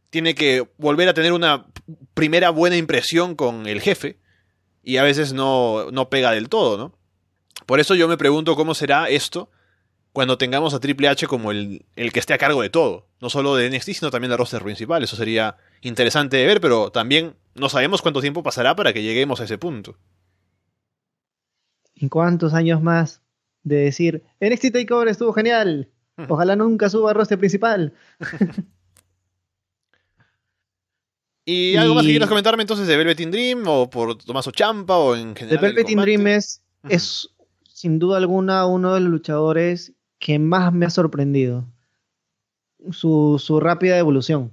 [0.10, 1.68] tiene que volver a tener una
[2.16, 4.18] primera buena impresión con el jefe
[4.82, 6.98] y a veces no, no pega del todo, ¿no?
[7.68, 9.52] Por eso yo me pregunto cómo será esto
[10.14, 13.30] cuando tengamos a Triple H como el, el que esté a cargo de todo, no
[13.30, 15.04] solo de NXT, sino también del roster principal.
[15.04, 19.40] Eso sería interesante de ver, pero también no sabemos cuánto tiempo pasará para que lleguemos
[19.42, 19.96] a ese punto.
[21.94, 23.22] ¿En cuántos años más
[23.62, 25.92] de decir, NXT Takeover estuvo genial?
[26.30, 27.94] Ojalá nunca suba al roster principal.
[31.46, 35.16] ¿Y algo más que quieras comentarme entonces de Velveteen Dream o por Tomaso Champa o
[35.16, 35.62] en The general?
[35.62, 36.12] Velveteen combate?
[36.12, 37.30] Dream es, es
[37.64, 41.66] sin duda alguna uno de los luchadores que más me ha sorprendido.
[42.92, 44.52] Su, su rápida evolución.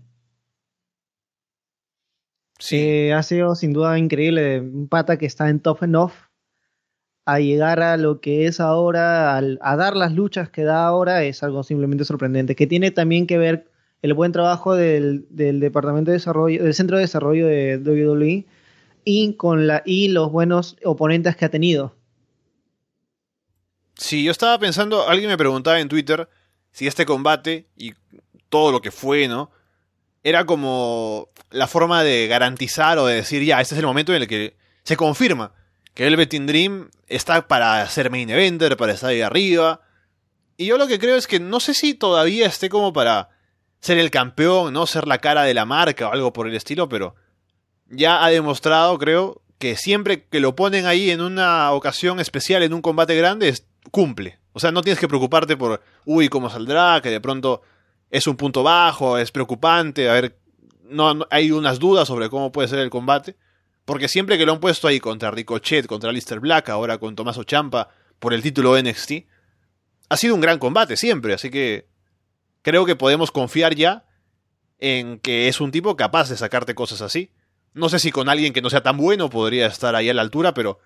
[2.59, 2.77] Sí.
[2.77, 4.61] Eh, ha sido sin duda increíble.
[4.61, 6.13] Un pata que está en top enough
[7.29, 11.43] a llegar a lo que es ahora, a dar las luchas que da ahora, es
[11.43, 12.57] algo simplemente sorprendente.
[12.57, 13.67] Que tiene también que ver
[14.01, 18.47] el buen trabajo del, del departamento de desarrollo, del centro de desarrollo de WWE
[19.05, 21.95] y con la y los buenos oponentes que ha tenido.
[23.95, 26.31] Sí, yo estaba pensando, alguien me preguntaba en Twitter
[26.73, 27.93] si este combate y
[28.49, 29.51] todo lo que fue, ¿no?
[30.23, 34.23] Era como la forma de garantizar o de decir, ya, este es el momento en
[34.23, 35.53] el que se confirma
[35.99, 39.81] que Velveteen Dream está para ser main eventer, para estar ahí arriba.
[40.57, 43.31] Y yo lo que creo es que no sé si todavía esté como para
[43.81, 44.87] ser el campeón, ¿no?
[44.87, 47.17] Ser la cara de la marca o algo por el estilo, pero
[47.89, 52.75] ya ha demostrado, creo, que siempre que lo ponen ahí en una ocasión especial, en
[52.75, 54.39] un combate grande, es- cumple.
[54.53, 57.63] O sea, no tienes que preocuparte por, uy, cómo saldrá, que de pronto
[58.09, 60.39] es un punto bajo, es preocupante, a ver,
[60.85, 63.35] no- hay unas dudas sobre cómo puede ser el combate.
[63.89, 67.45] Porque siempre que lo han puesto ahí contra Ricochet, contra Lister Black, ahora con Tomaso
[67.45, 69.13] Champa por el título NXT,
[70.11, 71.89] ha sido un gran combate siempre, así que
[72.61, 74.05] creo que podemos confiar ya
[74.79, 77.33] en que es un tipo capaz de sacarte cosas así.
[77.73, 80.21] No sé si con alguien que no sea tan bueno podría estar ahí a la
[80.21, 80.81] altura, pero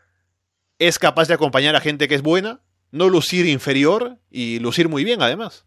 [0.79, 2.61] es capaz de acompañar a gente que es buena,
[2.93, 5.67] no lucir inferior y lucir muy bien además.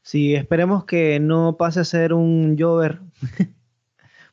[0.00, 3.00] Sí, esperemos que no pase a ser un Jover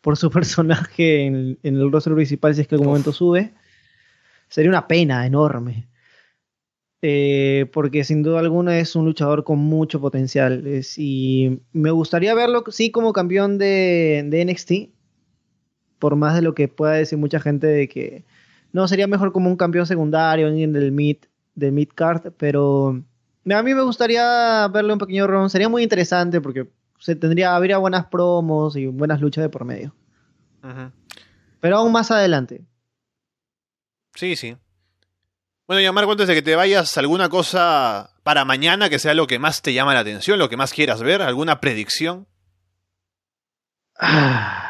[0.04, 3.54] por su personaje en, el rostro principal si es que en algún momento sube.
[4.50, 5.88] Sería una pena enorme.
[7.02, 10.64] Eh, porque sin duda alguna es un luchador con mucho potencial.
[10.98, 14.72] y me gustaría verlo, sí, como campeón de, de, NXT,
[16.00, 18.24] por más de lo que pueda decir mucha gente de que
[18.72, 21.18] no, sería mejor como un campeón secundario en el mid,
[21.56, 23.04] de mid card, pero
[23.52, 26.68] a mí me gustaría verle un pequeño ron, sería muy interesante porque
[27.04, 29.94] se tendría, habría buenas promos y buenas luchas de por medio.
[31.60, 32.64] Pero aún más adelante.
[34.16, 34.56] Sí, sí.
[35.68, 39.28] Bueno, y Marco, antes de que te vayas, ¿alguna cosa para mañana que sea lo
[39.28, 41.22] que más te llama la atención, lo que más quieras ver?
[41.22, 42.26] ¿Alguna predicción?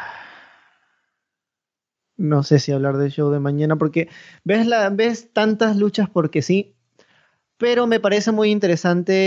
[2.16, 4.08] No sé si hablar del show de mañana, porque
[4.44, 6.76] ves, la, ves tantas luchas porque sí,
[7.56, 9.24] pero me parece muy interesante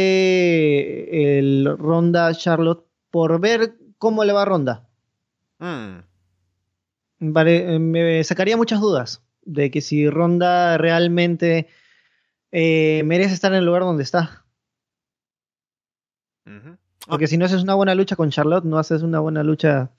[1.37, 2.86] el Ronda Charlotte
[3.17, 4.87] por ver cómo le va a Ronda.
[5.57, 6.01] Mm.
[7.19, 11.67] me sacaría muchas dudas de que si Ronda realmente
[12.51, 14.45] eh, merece estar en el lugar donde está.
[17.07, 17.27] Porque ah.
[17.27, 19.89] si no haces una buena lucha con Charlotte, no haces una buena lucha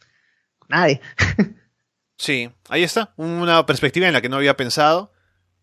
[0.61, 1.01] con nadie.
[2.19, 3.15] sí, ahí está.
[3.17, 5.13] Una perspectiva en la que no había pensado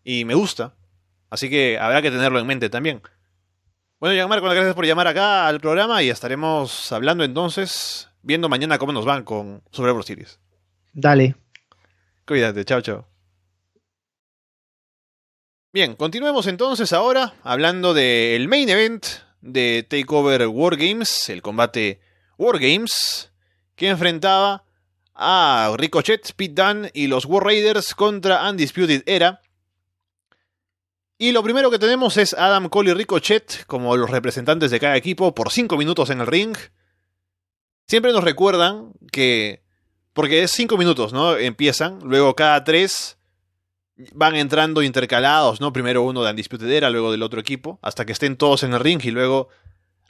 [0.04, 0.74] y me gusta.
[1.30, 3.00] Así que habrá que tenerlo en mente también.
[4.06, 8.92] Bueno, Marco, gracias por llamar acá al programa y estaremos hablando entonces, viendo mañana cómo
[8.92, 10.38] nos van con Survivor Series.
[10.92, 11.34] Dale.
[12.24, 13.08] Cuídate, chao, chao.
[15.72, 19.06] Bien, continuemos entonces ahora hablando del main event
[19.40, 21.98] de Takeover Wargames, el combate
[22.38, 23.32] Wargames,
[23.74, 24.62] que enfrentaba
[25.16, 29.40] a Ricochet, Pete Dunne y los War Raiders contra Undisputed Era.
[31.18, 34.96] Y lo primero que tenemos es Adam Cole y Ricochet como los representantes de cada
[34.96, 36.56] equipo por 5 minutos en el ring.
[37.86, 39.62] Siempre nos recuerdan que...
[40.12, 41.36] Porque es 5 minutos, ¿no?
[41.36, 43.16] Empiezan, luego cada 3
[44.12, 45.72] van entrando intercalados, ¿no?
[45.72, 48.80] Primero uno de Undisputed Era, luego del otro equipo, hasta que estén todos en el
[48.80, 49.48] ring y luego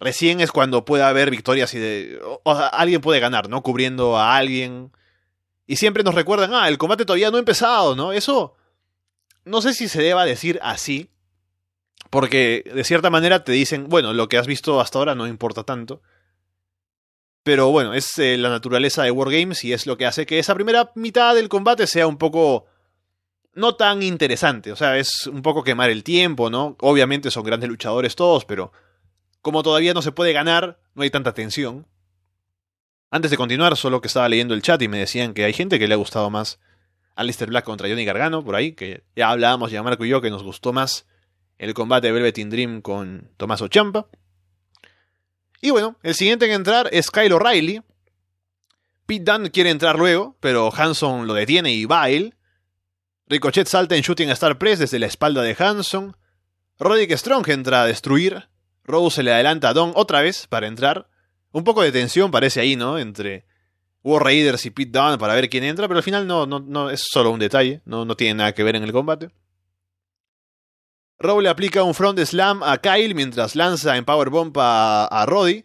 [0.01, 2.21] recién es cuando puede haber victorias y de...
[2.43, 3.63] O alguien puede ganar, ¿no?
[3.63, 4.91] Cubriendo a alguien.
[5.69, 8.13] Y siempre nos recuerdan, ah, el combate todavía no ha empezado, ¿no?
[8.13, 8.57] Eso...
[9.47, 11.09] No sé si se deba decir así,
[12.11, 15.63] porque de cierta manera te dicen, bueno, lo que has visto hasta ahora no importa
[15.63, 16.03] tanto.
[17.45, 20.57] Pero bueno, es eh, la naturaleza de Wargames y es lo que hace que esa
[20.57, 22.67] primera mitad del combate sea un poco
[23.55, 24.73] no tan interesante.
[24.73, 26.77] O sea, es un poco quemar el tiempo, ¿no?
[26.81, 28.73] Obviamente son grandes luchadores todos, pero
[29.43, 31.87] como todavía no se puede ganar, no hay tanta tensión.
[33.13, 35.79] Antes de continuar, solo que estaba leyendo el chat y me decían que hay gente
[35.79, 36.59] que le ha gustado más
[37.17, 40.31] Alistair Black contra Johnny Gargano, por ahí, que ya hablábamos ya Marco y yo que
[40.31, 41.07] nos gustó más
[41.59, 44.07] el combate de Velvet in Dream con Tommaso Champa.
[45.63, 47.83] Y bueno, el siguiente en entrar es Kyle O'Reilly.
[49.07, 52.35] Pete Dunne quiere entrar luego, pero Hanson lo detiene y va a él.
[53.29, 56.17] Ricochet salta en Shooting Star Press desde la espalda de Hanson.
[56.79, 58.49] Roderick Strong entra a destruir.
[58.85, 61.09] Rose se le adelanta a Don otra vez para entrar.
[61.51, 62.99] Un poco de tensión parece ahí, ¿no?
[62.99, 63.47] Entre
[64.07, 66.91] War Raiders y Pete Dunne para ver quién entra, pero al final no, no, no
[66.91, 69.31] es solo un detalle, no, no tiene nada que ver en el combate.
[71.19, 75.65] Rowe le aplica un front slam a Kyle mientras lanza en powerbomb a, a Roddy.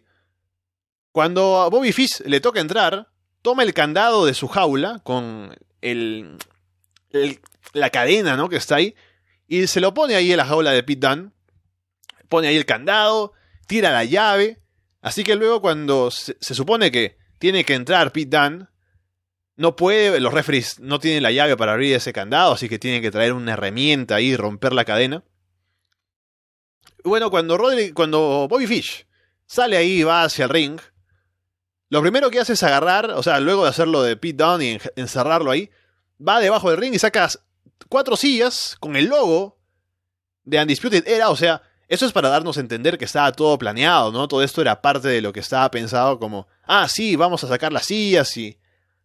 [1.12, 6.36] Cuando a Bobby Fish le toca entrar, toma el candado de su jaula con el,
[7.74, 8.48] la cadena, ¿no?
[8.48, 8.96] Que está ahí.
[9.46, 11.30] Y se lo pone ahí en la jaula de Pete Dunne.
[12.28, 13.34] Pone ahí el candado,
[13.68, 14.60] tira la llave.
[15.00, 18.68] Así que luego cuando se, supone que tiene que entrar Pete Dunne,
[19.56, 23.02] no puede, los referees no tienen la llave para abrir ese candado, así que tienen
[23.02, 25.24] que traer una herramienta ahí y romper la cadena.
[27.02, 27.58] Bueno, cuando,
[27.94, 29.08] cuando Bobby Fish
[29.44, 30.78] sale ahí y va hacia el ring,
[31.88, 34.80] lo primero que hace es agarrar, o sea, luego de hacerlo de Pete Dunne y
[34.94, 35.68] encerrarlo ahí,
[36.24, 37.40] va debajo del ring y sacas
[37.88, 39.58] cuatro sillas con el logo
[40.44, 41.30] de Undisputed Era.
[41.30, 41.60] O sea,
[41.92, 44.26] eso es para darnos a entender que estaba todo planeado, ¿no?
[44.28, 47.72] Todo esto era parte de lo que estaba pensado como, ah, sí, vamos a sacar
[47.72, 48.58] las sillas y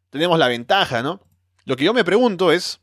[0.09, 1.21] tenemos la ventaja, ¿no?
[1.65, 2.79] Lo que yo me pregunto es,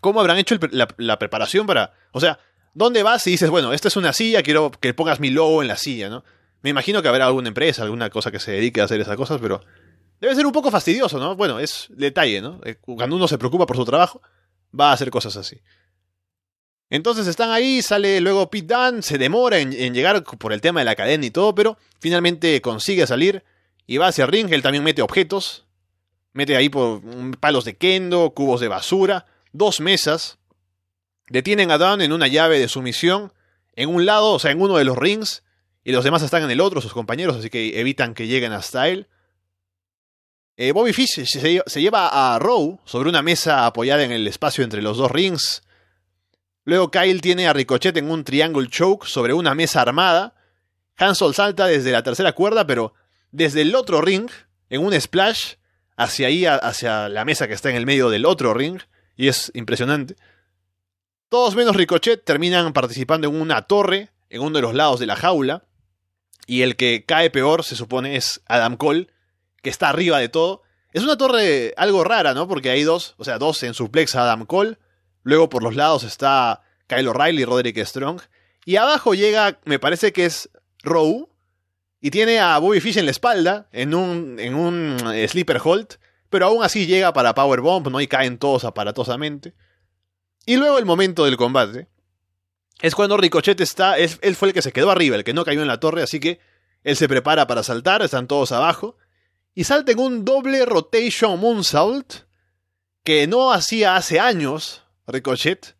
[0.00, 1.92] ¿cómo habrán hecho la, preparación para...
[2.12, 2.38] O sea,
[2.72, 5.68] ¿dónde vas y dices, bueno, esta es una silla, quiero que pongas mi logo en
[5.68, 6.22] la silla, ¿no?
[6.62, 9.40] Me imagino que habrá alguna empresa, alguna cosa que se dedique a hacer esas cosas,
[9.40, 9.60] pero
[10.20, 11.36] Debe ser un poco fastidioso, ¿no?
[11.36, 12.60] Bueno, es detalle, ¿no?
[12.64, 14.22] Eh, cuando uno se preocupa por su trabajo,
[14.78, 15.60] va a hacer cosas así.
[16.88, 20.84] Entonces están ahí, sale luego Pete Dunne, se demora en, llegar por el tema de
[20.84, 23.42] la cadena y todo, pero finalmente consigue salir
[23.86, 24.52] y va hacia el ring.
[24.52, 25.64] Él también mete objetos.
[26.32, 27.00] Mete ahí por
[27.40, 30.38] palos de kendo, cubos de basura, dos mesas.
[31.28, 33.32] Detienen a Dunn en una llave de sumisión
[33.76, 35.42] en un lado, o sea, en uno de los rings,
[35.84, 38.88] y los demás están en el otro, sus compañeros, así que evitan que lleguen hasta
[38.88, 39.06] él.
[40.56, 44.80] Eh, Bobby Fish se, lleva a Rowe sobre una mesa apoyada en el espacio entre
[44.80, 45.62] los dos rings.
[46.66, 50.34] Luego Kyle tiene a Ricochet en un triangle choke sobre una mesa armada.
[50.96, 52.92] Hansel salta desde la tercera cuerda, pero
[53.30, 54.28] desde el otro ring,
[54.68, 55.54] en un splash,
[55.96, 58.80] hacia ahí, hacia la mesa que está en el medio del otro ring.
[59.14, 60.16] Y es impresionante.
[61.28, 65.14] Todos menos Ricochet terminan participando en una torre en uno de los lados de la
[65.14, 65.68] jaula.
[66.48, 69.06] Y el que cae peor, se supone, es Adam Cole,
[69.62, 70.62] que está arriba de todo.
[70.92, 72.48] Es una torre algo rara, ¿no?
[72.48, 74.78] Porque hay dos, o sea, dos en suplex a Adam Cole.
[75.26, 78.20] Luego por los lados está Kyle O'Reilly Roderick Strong.
[78.64, 80.48] Y abajo llega, me parece que es
[80.84, 81.28] Rowe.
[82.00, 85.98] Y tiene a Bobby Fish en la espalda, en un, en un eh, sleeper hold.
[86.30, 88.00] Pero aún así llega para Powerbomb, ¿no?
[88.00, 89.54] Y caen todos aparatosamente.
[90.44, 91.88] Y luego el momento del combate.
[92.80, 93.98] Es cuando Ricochet está.
[93.98, 96.20] él fue el que se quedó arriba, el que no cayó en la torre, así
[96.20, 96.38] que
[96.84, 98.96] él se prepara para saltar, están todos abajo
[99.56, 102.26] y salta en un doble rotation moonsault
[103.02, 105.76] que no hacía hace años Ricochet.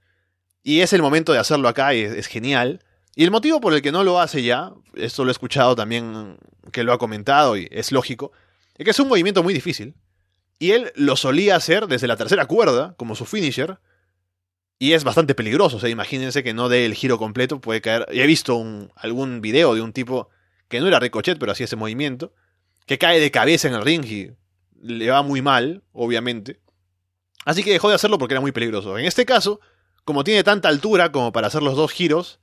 [0.63, 2.85] Y es el momento de hacerlo acá y es, genial.
[3.15, 6.39] Y el motivo por el que no lo hace ya, esto lo he escuchado también
[6.73, 8.33] que lo ha comentado y es lógico,
[8.77, 9.95] es que es un movimiento muy difícil.
[10.59, 13.79] Y él lo solía hacer desde la tercera cuerda, como su finisher.
[14.79, 18.07] Y es bastante peligroso, o sea, imagínense que no dé el giro completo, puede caer.
[18.11, 18.63] He visto
[18.95, 20.29] algún video de un tipo
[20.69, 22.35] que no era Ricochet, pero hacía ese movimiento
[22.87, 24.31] que cae de cabeza en el ring y
[24.81, 26.61] le va muy mal, obviamente.
[27.47, 28.99] Así que dejó de hacerlo porque era muy peligroso.
[28.99, 29.61] En este caso,
[30.05, 32.41] como tiene tanta altura como para hacer los dos giros,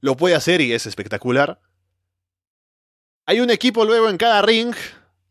[0.00, 1.60] lo puede hacer y es espectacular.
[3.26, 4.74] Hay un equipo luego en cada ring,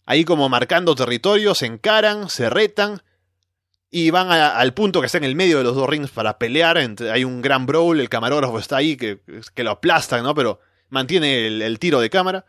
[0.05, 3.01] ahí como marcando territorio, se encaran, se retan
[3.89, 6.77] y van al punto que está en el medio de los dos rings para pelear.
[6.77, 9.21] hay un gran brawl, el camarógrafo está ahí que,
[9.55, 10.35] que lo aplastan, ¿no?
[10.35, 10.59] Pero
[10.89, 12.45] mantiene el tiro de cámara.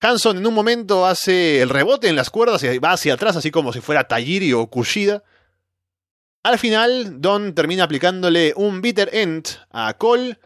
[0.00, 3.50] Hanson en un momento hace el rebote en las cuerdas y va hacia atrás, así
[3.50, 5.24] como si fuera Tajiri o Kushida.
[6.42, 10.38] Al final, Don termina aplicándole un bitter end a Cole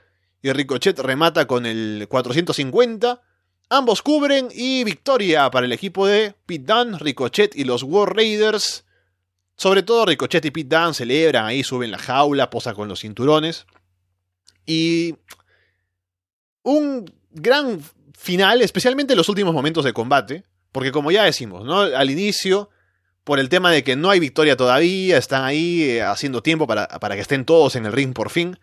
[0.42, 3.22] y Ricochet remata con el 450.
[3.68, 8.84] Ambos cubren y victoria para el equipo de Pete Dunne, Ricochet y los War Raiders.
[9.56, 13.66] Sobre todo Ricochet y Pete Dunne celebran ahí, suben la jaula, posan con los cinturones.
[14.66, 15.14] Y
[16.62, 17.80] un gran
[18.18, 21.80] final, especialmente en los últimos momentos de combate, porque como ya decimos, ¿no?
[21.80, 22.70] Al inicio,
[23.24, 26.88] por el tema de que no hay victoria todavía, están ahí eh, haciendo tiempo para,
[26.88, 28.58] para que estén todos en el ring por fin.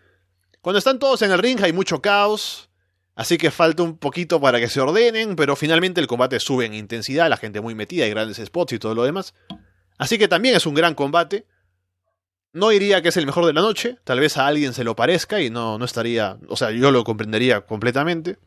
[0.60, 2.68] Cuando están todos en el ring hay mucho caos,
[3.14, 6.74] así que falta un poquito para que se ordenen, pero finalmente el combate sube en
[6.74, 9.34] intensidad, la gente muy metida, hay grandes spots y todo lo demás.
[9.96, 11.46] Así que también es un gran combate.
[12.52, 14.96] No diría que es el mejor de la noche, tal vez a alguien se lo
[14.96, 18.38] parezca y no, no estaría, o sea, yo lo comprendería completamente.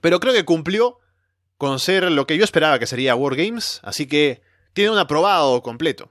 [0.00, 0.98] Pero creo que cumplió
[1.56, 4.42] con ser lo que yo esperaba que sería Wargames, así que
[4.74, 6.10] tiene un aprobado completo.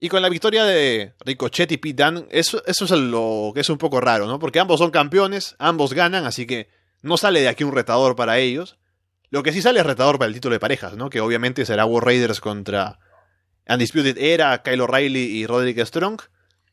[0.00, 3.68] Y con la victoria de Ricochet y Pete Dunne, eso, eso es lo que es
[3.70, 4.38] un poco raro, ¿no?
[4.38, 6.68] Porque ambos son campeones, ambos ganan, así que
[7.02, 8.78] no sale de aquí un retador para ellos.
[9.30, 11.10] Lo que sí sale es retador para el título de parejas, ¿no?
[11.10, 12.98] Que obviamente será War Raiders contra
[13.66, 16.20] Undisputed Era, Kyle O'Reilly y Roderick Strong.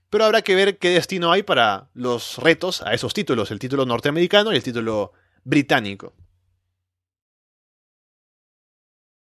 [0.09, 3.85] Pero habrá que ver qué destino hay para los retos a esos títulos, el título
[3.85, 5.13] norteamericano y el título
[5.43, 6.13] británico.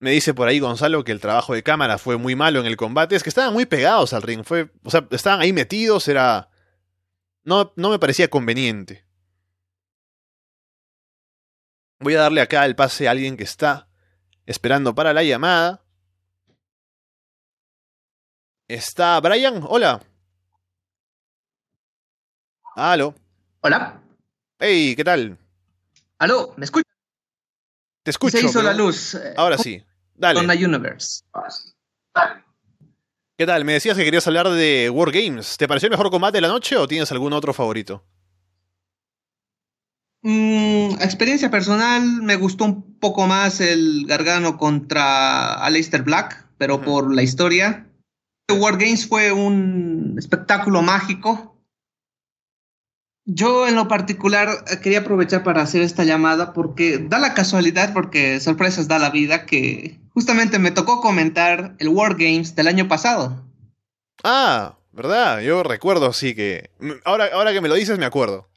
[0.03, 2.75] Me dice por ahí Gonzalo que el trabajo de cámara fue muy malo en el
[2.75, 3.15] combate.
[3.15, 4.43] Es que estaban muy pegados al ring.
[4.43, 6.09] Fue, o sea, estaban ahí metidos.
[6.09, 6.49] Era.
[7.45, 9.05] No, no me parecía conveniente.
[12.01, 13.87] Voy a darle acá el pase a alguien que está
[14.45, 15.85] esperando para la llamada.
[18.67, 19.63] Está Brian.
[19.65, 20.03] Hola.
[22.75, 23.15] Aló.
[23.61, 24.01] Hola.
[24.59, 25.37] Hey, ¿qué tal?
[26.17, 26.91] Aló, ¿me escuchas?
[28.03, 28.37] Te escucho.
[28.37, 29.15] Se hizo la luz.
[29.15, 29.81] Eh, Ahora sí.
[30.15, 30.39] Dale.
[30.39, 31.23] Con la Universe.
[33.37, 33.65] ¿Qué tal?
[33.65, 35.57] Me decías que querías hablar de Wargames.
[35.57, 38.05] ¿Te pareció el mejor combate de la noche o tienes algún otro favorito?
[40.21, 47.13] Mm, experiencia personal, me gustó un poco más el Gargano contra Aleister Black, pero por
[47.13, 47.87] la historia.
[48.49, 51.53] Wargames fue un espectáculo mágico
[53.25, 58.39] yo en lo particular quería aprovechar para hacer esta llamada porque da la casualidad, porque
[58.41, 63.43] sorpresas da la vida, que justamente me tocó comentar el Wargames del año pasado.
[64.23, 65.41] Ah, ¿verdad?
[65.41, 66.71] Yo recuerdo, sí que...
[67.03, 68.49] Ahora, ahora que me lo dices, me acuerdo.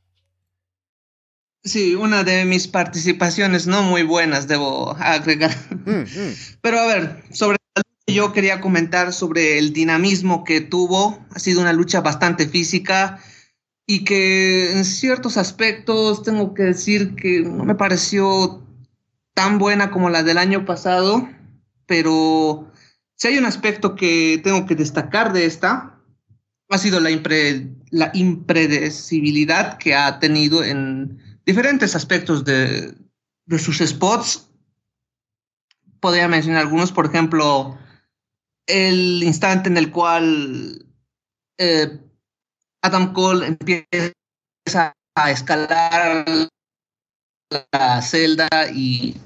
[1.64, 5.50] Sí, una de mis participaciones no muy buenas, debo agregar.
[5.70, 6.34] Mm, mm.
[6.60, 7.56] Pero a ver, sobre
[8.06, 11.26] yo quería comentar sobre el dinamismo que tuvo.
[11.34, 13.18] Ha sido una lucha bastante física
[13.84, 18.62] y que en ciertos aspectos tengo que decir que no me pareció
[19.34, 21.28] tan buena como la del año pasado,
[21.86, 22.70] pero
[23.14, 25.98] si hay un aspecto que tengo que destacar de esta,
[26.68, 27.10] ha sido la,
[27.90, 32.94] la impredecibilidad que ha tenido en diferentes aspectos de,
[33.46, 34.50] de sus spots.
[36.00, 37.78] Podría mencionar algunos, por ejemplo,
[38.66, 40.84] el instante en el cual
[41.58, 42.00] eh,
[42.82, 46.26] Adam Cole empieza a escalar
[47.72, 49.16] la celda y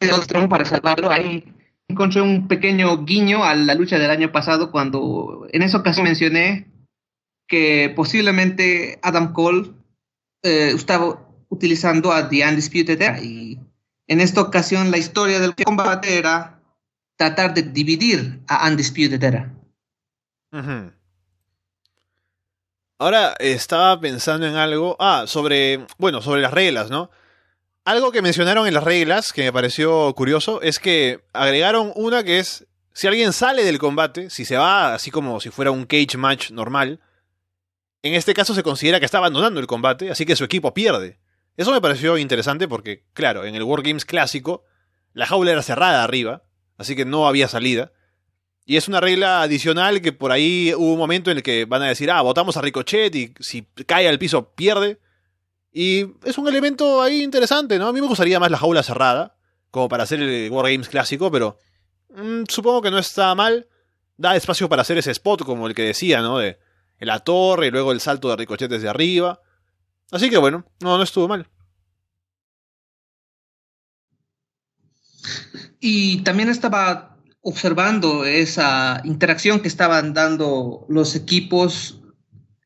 [0.00, 1.10] vuelve a para salvarlo.
[1.10, 1.44] Ahí
[1.88, 6.66] encontré un pequeño guiño a la lucha del año pasado cuando en esa ocasión mencioné
[7.46, 9.72] que posiblemente Adam Cole
[10.42, 13.58] eh, estaba utilizando a The Undisputed Era y
[14.06, 16.60] en esta ocasión la historia del combate era
[17.16, 19.52] tratar de dividir a Undisputed Era.
[22.98, 24.96] Ahora estaba pensando en algo.
[24.98, 25.86] Ah, sobre.
[25.98, 27.10] Bueno, sobre las reglas, ¿no?
[27.90, 32.38] Algo que mencionaron en las reglas que me pareció curioso es que agregaron una que
[32.38, 32.68] es.
[32.92, 36.52] Si alguien sale del combate, si se va así como si fuera un cage match
[36.52, 37.00] normal,
[38.04, 41.18] en este caso se considera que está abandonando el combate, así que su equipo pierde.
[41.56, 44.62] Eso me pareció interesante porque, claro, en el Wargames clásico,
[45.12, 46.44] la jaula era cerrada arriba,
[46.78, 47.90] así que no había salida.
[48.64, 51.82] Y es una regla adicional que por ahí hubo un momento en el que van
[51.82, 55.00] a decir, ah, votamos a Ricochet y si cae al piso pierde.
[55.72, 57.88] Y es un elemento ahí interesante, ¿no?
[57.88, 59.36] A mí me gustaría más la jaula cerrada,
[59.70, 61.58] como para hacer el Wargames clásico, pero
[62.10, 63.68] mm, supongo que no está mal.
[64.16, 66.38] Da espacio para hacer ese spot, como el que decía, ¿no?
[66.38, 66.58] De
[66.98, 69.40] la torre y luego el salto de Ricochet desde arriba.
[70.10, 71.48] Así que bueno, no, no estuvo mal.
[75.80, 81.99] Y también estaba observando esa interacción que estaban dando los equipos,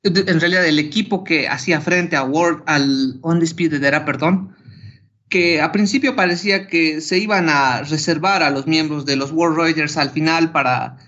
[0.04, 4.54] en realidad el equipo que hacía frente a World, al Undisputed Era, perdón,
[5.28, 9.56] que a principio parecía que se iban a reservar a los miembros de los World
[9.58, 10.98] Raiders al final para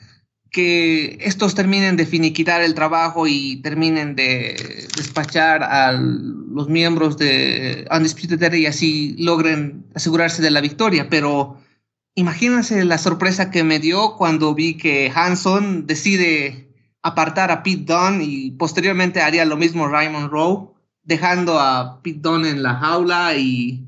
[0.50, 7.86] que estos terminen de finiquitar el trabajo y terminen de despachar a los miembros de
[7.90, 11.60] Undisputed Era y así logren asegurarse de la victoria, pero
[12.18, 16.65] Imagínense la sorpresa que me dio cuando vi que Hanson decide
[17.06, 22.50] apartar a Pete Dunne y posteriormente haría lo mismo Raymond Rowe, dejando a Pete Dunne
[22.50, 23.86] en la jaula y,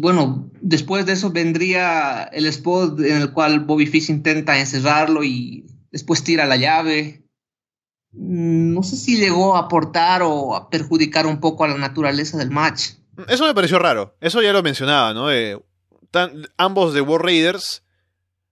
[0.00, 5.66] bueno, después de eso vendría el spot en el cual Bobby Fish intenta encerrarlo y
[5.90, 7.22] después tira la llave.
[8.12, 12.36] Mm, no sé si llegó a aportar o a perjudicar un poco a la naturaleza
[12.38, 12.90] del match.
[13.28, 14.16] Eso me pareció raro.
[14.20, 15.28] Eso ya lo mencionaba, ¿no?
[16.58, 17.82] ambos de War Raiders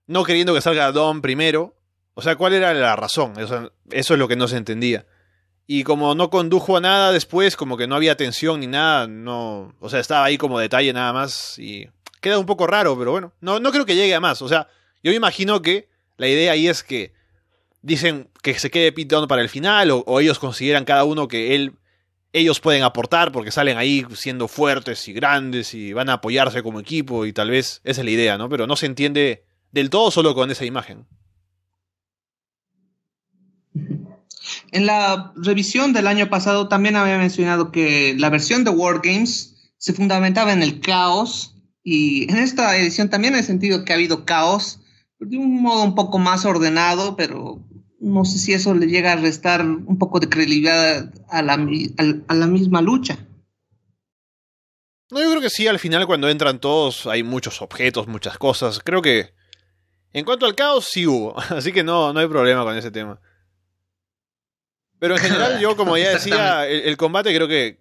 [0.07, 1.75] no queriendo que salga Dom primero.
[2.13, 3.33] O sea, ¿cuál era la razón?
[3.37, 5.05] Eso, es lo que no se entendía.
[5.67, 9.73] Y como no condujo a nada después, como que no había tensión ni nada, no.
[9.79, 11.57] O sea, estaba ahí como detalle nada más.
[11.57, 11.87] Y
[12.19, 13.33] queda un poco raro, pero bueno.
[13.39, 14.41] No, no creo que llegue a más.
[14.41, 14.67] O sea,
[15.03, 17.13] yo me imagino que la idea ahí es que
[17.81, 21.73] dicen que se quede Pete para el final, o, ellos consideran cada uno que él
[22.33, 26.79] ellos pueden aportar porque salen ahí siendo fuertes y grandes y van a apoyarse como
[26.79, 28.47] equipo y tal vez esa es la idea, ¿no?
[28.47, 31.07] Pero no se entiende del todo solo con esa imagen.
[34.71, 39.93] En la revisión del año pasado también había mencionado que la versión de Wargames se
[39.93, 44.79] fundamentaba en el caos y en esta edición también he sentido que ha habido caos
[45.19, 47.61] de un modo un poco más ordenado, pero
[47.99, 51.53] no sé si eso le llega a restar un poco de credibilidad a la,
[52.27, 53.27] a, la misma lucha.
[55.09, 58.79] No, yo creo que sí, al final cuando entran todos hay muchos objetos, muchas cosas.
[58.79, 59.33] Creo que
[60.13, 63.19] en cuanto al caos sí hubo, así que no, no hay problema con ese tema.
[65.01, 67.79] Pero en general yo, como ya decía, el, combate creo que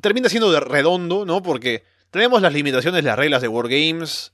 [0.00, 1.40] termina siendo redondo, ¿no?
[1.40, 4.32] Porque tenemos las limitaciones, las reglas de Wargames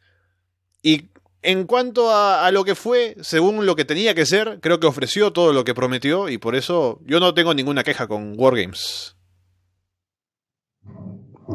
[0.83, 1.11] y
[1.43, 5.35] en cuanto a, lo que fue, según lo que tenía que ser, creo que ofreció
[5.35, 9.15] todo lo que prometió y por eso yo no tengo ninguna queja con Wargames.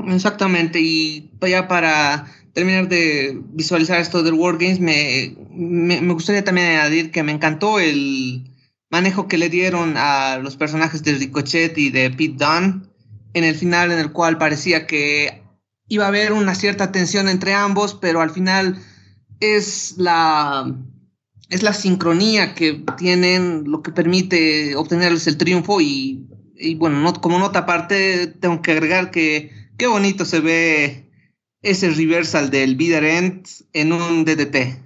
[0.08, 6.68] Exactamente, y ya para terminar de visualizar esto del Wargames, me, me, me gustaría también
[6.68, 8.52] añadir que me encantó el
[8.90, 12.82] manejo que le dieron a los personajes de Ricochet y de Pete Dunne
[13.34, 15.44] en el final, en el cual parecía que
[15.88, 18.78] iba a haber una cierta tensión entre ambos, pero al final
[19.40, 20.74] es la,
[21.50, 26.26] es la sincronía que tienen lo que permite obtenerles el triunfo y
[26.78, 31.08] bueno, como nota aparte, tengo que agregar que qué bonito se ve
[31.62, 34.80] ese reversal del Bitter End en un DDT.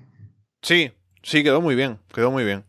[0.61, 0.91] Sí,
[1.23, 2.63] sí, quedó muy bien, quedó muy bien.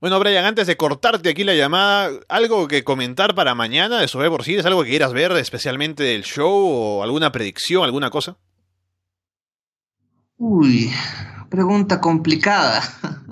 [0.00, 4.44] Bueno, Brian, antes de cortarte aquí la llamada, ¿algo que comentar para mañana de Survivor
[4.44, 4.64] Series?
[4.64, 8.36] ¿Algo que quieras ver especialmente del show o alguna predicción, alguna cosa?
[10.36, 10.92] Uy,
[11.50, 12.82] pregunta complicada.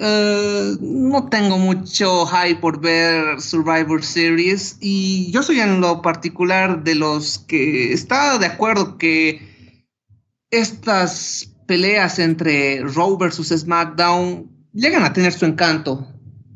[0.00, 6.84] Eh, no tengo mucho hype por ver Survivor Series y yo soy en lo particular
[6.84, 9.84] de los que está de acuerdo que
[10.52, 16.06] estas peleas entre Raw versus SmackDown llegan a tener su encanto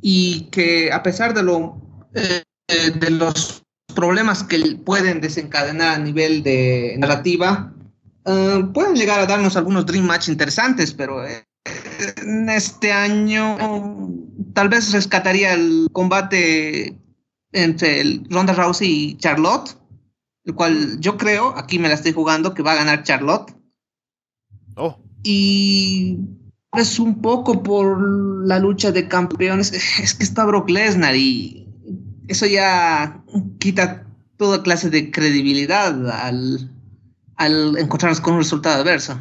[0.01, 1.77] y que a pesar de lo
[2.14, 3.62] eh, de los
[3.95, 7.73] problemas que pueden desencadenar a nivel de narrativa
[8.25, 13.57] eh, pueden llegar a darnos algunos dream match interesantes pero en este año
[14.55, 16.97] tal vez rescataría el combate
[17.53, 19.77] entre el Ronda Rousey y Charlotte,
[20.45, 23.55] el cual yo creo, aquí me la estoy jugando, que va a ganar Charlotte.
[24.77, 24.99] Oh.
[25.23, 26.18] Y
[26.77, 29.73] es un poco por la lucha de campeones.
[30.03, 31.66] Es que está Brock Lesnar y
[32.29, 33.23] eso ya
[33.59, 34.07] quita
[34.37, 36.70] toda clase de credibilidad al,
[37.37, 39.18] al encontrarnos con un resultado adverso.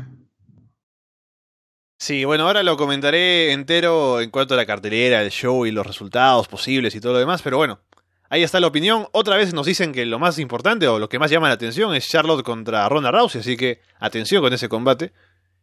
[2.00, 5.86] Sí, bueno, ahora lo comentaré entero en cuanto a la cartelera, el show y los
[5.86, 7.80] resultados posibles y todo lo demás, pero bueno,
[8.28, 9.08] ahí está la opinión.
[9.12, 11.94] Otra vez nos dicen que lo más importante o lo que más llama la atención
[11.94, 15.14] es Charlotte contra Ronda Rousey, así que atención con ese combate.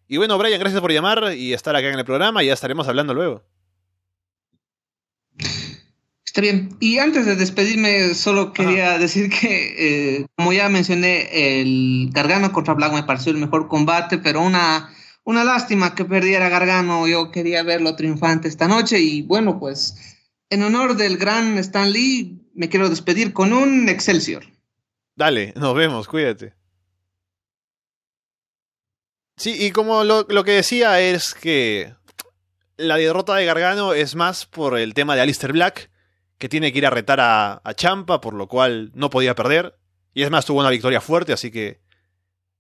[0.09, 2.89] Y bueno, Brian, gracias por llamar y estar acá en el programa y ya estaremos
[2.89, 3.45] hablando luego.
[6.27, 6.77] Está bien.
[6.81, 12.75] Y antes de despedirme, solo quería decir que, eh, como ya mencioné, el Gargano contra
[12.75, 14.91] Black me pareció el mejor combate, pero una
[15.29, 20.17] una lástima que perdiera Gargano, yo quería verlo triunfante esta noche y bueno, pues
[20.49, 24.47] en honor del gran Stan Lee me quiero despedir con un Excelsior.
[25.17, 26.55] Dale, nos vemos, cuídate.
[29.39, 31.95] Sí, y como lo, que decía es que
[32.77, 35.91] la derrota de Gargano es más por el tema de Alistair Black,
[36.39, 39.79] que tiene que ir a retar a, a Champa, por lo cual no podía perder.
[40.13, 41.81] Y es más, tuvo una victoria fuerte, así que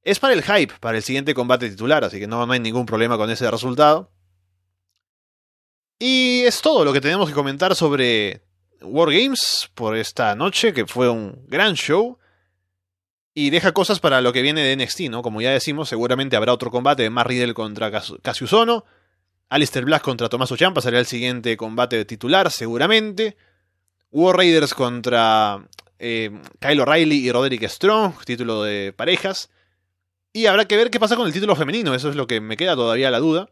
[0.02, 3.16] es para el hype, para el siguiente combate titular, así que no, hay ningún problema
[3.16, 4.10] con ese resultado.
[5.98, 8.42] Y es todo lo que tenemos que comentar sobre
[8.80, 12.17] Wargames por esta noche, que fue un gran show.
[13.40, 15.22] Y deja cosas para lo que viene de NXT, ¿no?
[15.22, 17.88] Como ya decimos, seguramente habrá otro combate de Matt Riddle contra
[18.20, 18.84] Cassius Ono.
[19.48, 23.36] Alistair Black contra Tommaso Ciampa será el siguiente combate titular, seguramente.
[24.10, 25.64] War Raiders contra
[26.00, 29.50] eh, Kyle O'Reilly y Roderick Strong, título de parejas.
[30.32, 32.56] Y habrá que ver qué pasa con el título femenino, eso es lo que me
[32.56, 33.50] queda todavía la duda.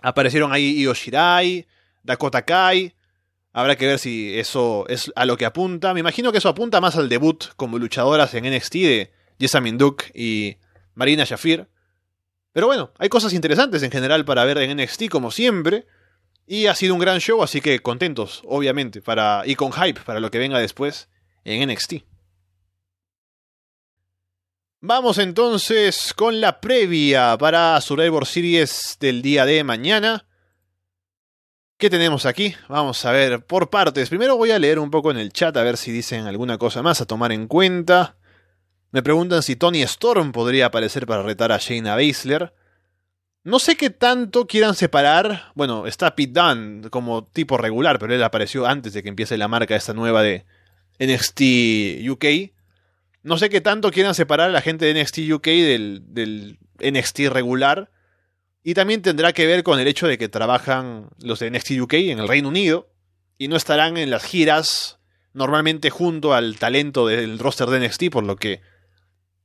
[0.00, 1.66] Aparecieron ahí Io Shirai,
[2.04, 2.94] Dakota Kai.
[3.52, 5.92] Habrá que ver si eso es a lo que apunta.
[5.92, 10.10] Me imagino que eso apunta más al debut como luchadoras en NXT de Jessamine Duke
[10.14, 10.56] y
[10.94, 11.68] Marina Shafir.
[12.52, 15.86] Pero bueno, hay cosas interesantes en general para ver en NXT como siempre.
[16.46, 20.20] Y ha sido un gran show, así que contentos, obviamente, para, y con hype para
[20.20, 21.08] lo que venga después
[21.44, 21.94] en NXT.
[24.80, 30.26] Vamos entonces con la previa para Survivor Series del día de mañana.
[31.82, 32.54] ¿Qué tenemos aquí?
[32.68, 34.08] Vamos a ver por partes.
[34.08, 36.80] Primero voy a leer un poco en el chat a ver si dicen alguna cosa
[36.80, 38.14] más a tomar en cuenta.
[38.92, 42.54] Me preguntan si Tony Storm podría aparecer para retar a Shayna Baszler.
[43.42, 45.50] No sé qué tanto quieran separar.
[45.56, 49.48] Bueno, está Pete Dunne como tipo regular, pero él apareció antes de que empiece la
[49.48, 50.44] marca esta nueva de
[51.00, 52.52] NXT UK.
[53.24, 57.22] No sé qué tanto quieran separar a la gente de NXT UK del, del NXT
[57.30, 57.90] regular.
[58.62, 61.94] Y también tendrá que ver con el hecho de que trabajan los de NXT UK
[61.94, 62.88] en el Reino Unido
[63.36, 65.00] y no estarán en las giras
[65.32, 68.60] normalmente junto al talento del roster de NXT, por lo que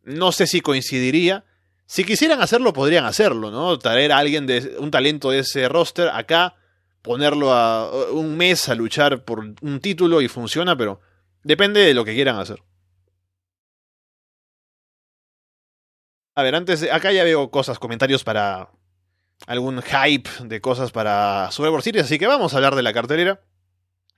[0.04, 1.46] no sé si coincidiría.
[1.88, 3.80] Si quisieran hacerlo, podrían hacerlo, ¿no?
[3.80, 6.56] Traer a alguien de un talento de ese roster acá,
[7.02, 11.00] ponerlo a un mes a luchar por un título y funciona, pero
[11.44, 12.62] depende de lo que quieran hacer.
[16.36, 18.70] A ver, antes, acá ya veo cosas, comentarios para
[19.46, 23.42] algún hype de cosas para Survivor Series, así que vamos a hablar de la cartelera.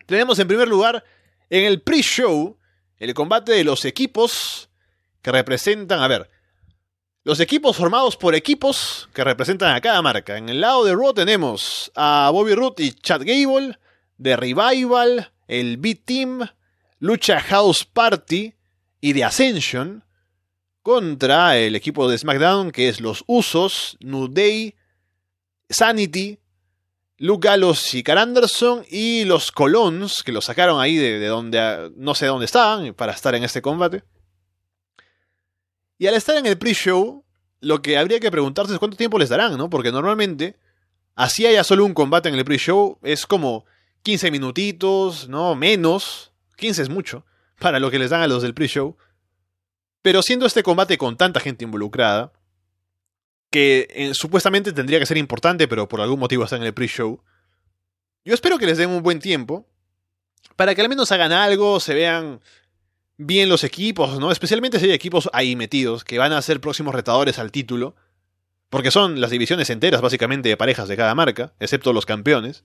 [0.05, 1.03] Tenemos en primer lugar
[1.49, 2.57] en el pre-show
[2.97, 4.69] el combate de los equipos
[5.21, 6.29] que representan, a ver,
[7.23, 10.37] los equipos formados por equipos que representan a cada marca.
[10.37, 13.77] En el lado de Raw tenemos a Bobby Roode y Chad Gable,
[14.21, 16.47] The Revival, el B-Team,
[16.99, 18.53] Lucha House Party
[19.01, 20.03] y The Ascension
[20.81, 24.75] contra el equipo de SmackDown, que es los Usos, New Day,
[25.69, 26.39] Sanity,
[27.17, 31.91] Luke Gallows y Carl Anderson y los Colons, que los sacaron ahí de, de donde
[31.95, 34.03] no sé dónde estaban para estar en este combate.
[35.97, 37.25] Y al estar en el pre-show,
[37.59, 39.69] lo que habría que preguntarse es cuánto tiempo les darán, ¿no?
[39.69, 40.55] Porque normalmente,
[41.15, 43.65] así haya solo un combate en el pre-show, es como
[44.03, 45.55] 15 minutitos, ¿no?
[45.55, 46.31] Menos.
[46.55, 47.25] 15 es mucho
[47.59, 48.97] para lo que les dan a los del pre-show.
[50.01, 52.31] Pero siendo este combate con tanta gente involucrada,
[53.49, 57.21] que eh, supuestamente tendría que ser importante, pero por algún motivo está en el pre-show,
[58.25, 59.67] yo espero que les den un buen tiempo
[60.55, 62.41] para que al menos hagan algo, se vean
[63.17, 64.31] bien los equipos, ¿no?
[64.31, 67.95] Especialmente si hay equipos ahí metidos que van a ser próximos retadores al título,
[68.69, 72.63] porque son las divisiones enteras básicamente de parejas de cada marca, excepto los campeones.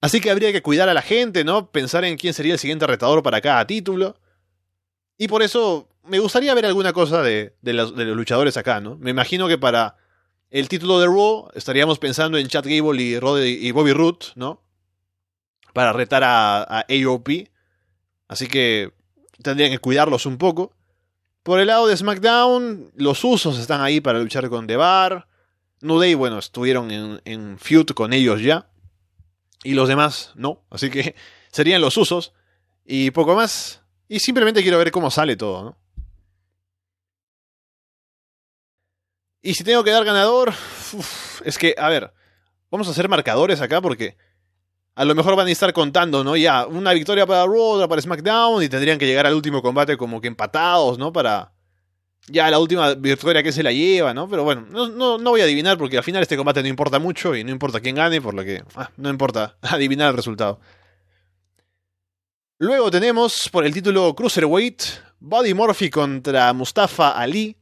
[0.00, 1.70] Así que habría que cuidar a la gente, ¿no?
[1.70, 4.20] Pensar en quién sería el siguiente retador para cada título.
[5.16, 8.96] Y por eso me gustaría ver alguna cosa de, los, luchadores acá, ¿no?
[8.96, 9.96] Me imagino que para
[10.50, 14.62] el título de Raw estaríamos pensando en Chad Gable y, y Bobby Root, ¿no?
[15.72, 17.28] Para retar a, AOP.
[18.26, 18.92] Así que
[19.42, 20.74] tendrían que cuidarlos un poco.
[21.42, 25.28] Por el lado de SmackDown, los usos están ahí para luchar con The Bar.
[25.80, 28.68] New bueno, estuvieron en, en feud con ellos ya.
[29.62, 30.64] Y los demás no.
[30.70, 31.14] Así que
[31.52, 32.32] serían los usos.
[32.84, 33.82] Y poco más.
[34.08, 35.76] Y simplemente quiero ver cómo sale todo, ¿no?
[39.42, 40.52] Y si tengo que dar ganador,
[41.44, 42.12] es que, a ver,
[42.70, 44.16] vamos a hacer marcadores acá porque
[44.94, 46.36] a lo mejor van a estar contando, ¿no?
[46.36, 49.96] Ya, una victoria para Raw, otra para SmackDown y tendrían que llegar al último combate
[49.96, 51.12] como que empatados, ¿no?
[51.12, 51.52] Para
[52.26, 54.28] ya la última victoria que se la lleva, ¿no?
[54.28, 57.34] Pero bueno, no, no, voy a adivinar porque al final este combate no importa mucho
[57.34, 60.60] y no importa quién gane, por lo que ah, no importa adivinar el resultado.
[62.58, 64.82] Luego tenemos por el título Cruiserweight
[65.20, 67.56] Buddy Murphy contra Mustafa Ali.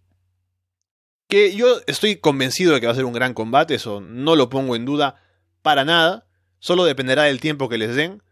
[1.29, 4.49] Que yo estoy convencido de que va a ser un gran combate, eso no lo
[4.49, 5.21] pongo en duda
[5.63, 6.27] para nada.
[6.59, 8.23] Solo dependerá del tiempo que les den.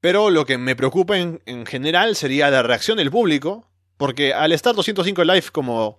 [0.00, 4.52] Pero lo que me preocupa en, en general sería la reacción del público porque al
[4.52, 5.98] estar 205 Live como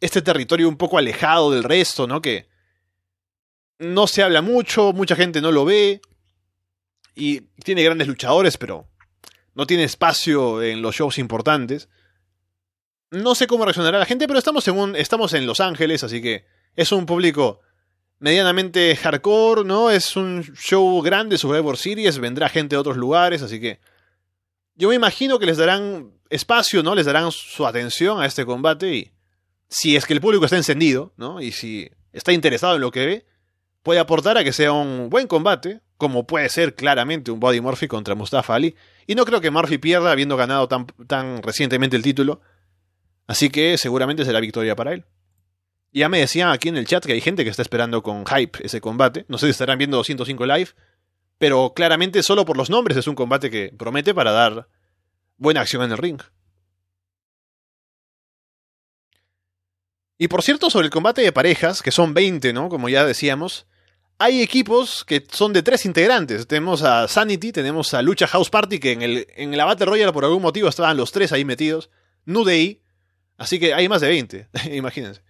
[0.00, 2.20] este territorio un poco alejado del resto, ¿no?
[2.20, 2.48] Que
[3.78, 6.00] no se habla mucho, mucha gente no lo ve.
[7.14, 8.88] Y tiene grandes luchadores, pero
[9.54, 11.88] no tiene espacio en los shows importantes.
[13.12, 16.46] No sé cómo reaccionará la gente, pero estamos en, estamos en Los Ángeles, así que
[16.74, 17.60] es un público
[18.18, 19.90] medianamente hardcore, ¿no?
[19.90, 23.80] Es un show grande, Survivor Series, vendrá gente de otros lugares, así que
[24.76, 26.94] yo me imagino que les darán espacio, ¿no?
[26.94, 29.12] Les darán su atención a este combate y
[29.68, 31.42] si es que el público está encendido, ¿no?
[31.42, 33.26] Y si está interesado en lo que ve,
[33.82, 37.88] puede aportar a que sea un buen combate, como puede ser claramente un Body Murphy
[37.88, 38.74] contra Mustafa Ali.
[39.06, 42.40] Y no creo que Murphy pierda habiendo ganado tan, tan recientemente el título.
[43.32, 45.06] Así que seguramente será victoria para él.
[45.90, 48.58] Ya me decían aquí en el chat que hay gente que está esperando con hype
[48.62, 49.24] ese combate.
[49.28, 50.68] No sé si estarán viendo 205 live.
[51.38, 54.68] Pero claramente solo por los nombres es un combate que promete para dar
[55.38, 56.20] buena acción en el ring.
[60.18, 62.68] Y por cierto, sobre el combate de parejas, que son 20, ¿no?
[62.68, 63.66] Como ya decíamos,
[64.18, 66.46] hay equipos que son de tres integrantes.
[66.46, 70.26] Tenemos a Sanity, tenemos a Lucha House Party, que en, el, en la Battle por
[70.26, 71.88] algún motivo estaban los tres ahí metidos.
[72.26, 72.44] New
[73.42, 75.22] así que hay más de 20, imagínense.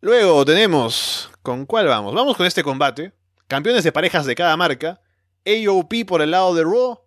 [0.00, 1.30] Luego tenemos...
[1.42, 2.14] ¿Con cuál vamos?
[2.14, 3.12] Vamos con este combate.
[3.48, 5.00] Campeones de parejas de cada marca.
[5.46, 7.00] AOP por el lado de Raw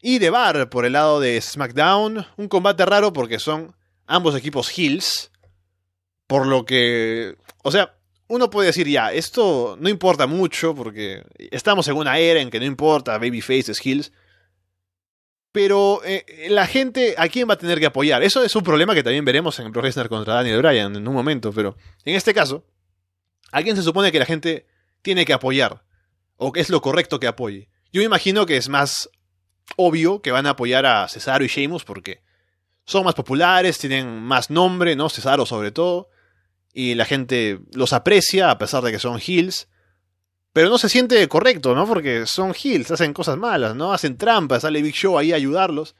[0.00, 2.26] y de Bar por el lado de SmackDown.
[2.36, 3.74] Un combate raro porque son
[4.06, 5.32] ambos equipos heels.
[6.28, 7.36] Por lo que...
[7.64, 7.96] O sea,
[8.28, 12.60] uno puede decir ya, esto no importa mucho porque estamos en una era en que
[12.60, 14.12] no importa babyfaces, heels.
[15.56, 18.22] Pero eh, la gente, ¿a quién va a tener que apoyar?
[18.22, 21.14] Eso es un problema que también veremos en Pro Wrestling contra Daniel Bryan en un
[21.14, 22.66] momento, pero en este caso,
[23.52, 24.66] ¿a quién se supone que la gente
[25.00, 25.82] tiene que apoyar?
[26.36, 27.70] ¿O qué es lo correcto que apoye?
[27.90, 29.08] Yo me imagino que es más
[29.76, 32.20] obvio que van a apoyar a Cesaro y Sheamus porque
[32.84, 35.08] son más populares, tienen más nombre, ¿no?
[35.08, 36.10] Cesaro sobre todo.
[36.74, 39.68] Y la gente los aprecia a pesar de que son heels.
[40.56, 41.86] Pero no se siente correcto, ¿no?
[41.86, 43.92] Porque son heels, hacen cosas malas, ¿no?
[43.92, 45.96] Hacen trampas, sale Big Show ahí a ayudarlos.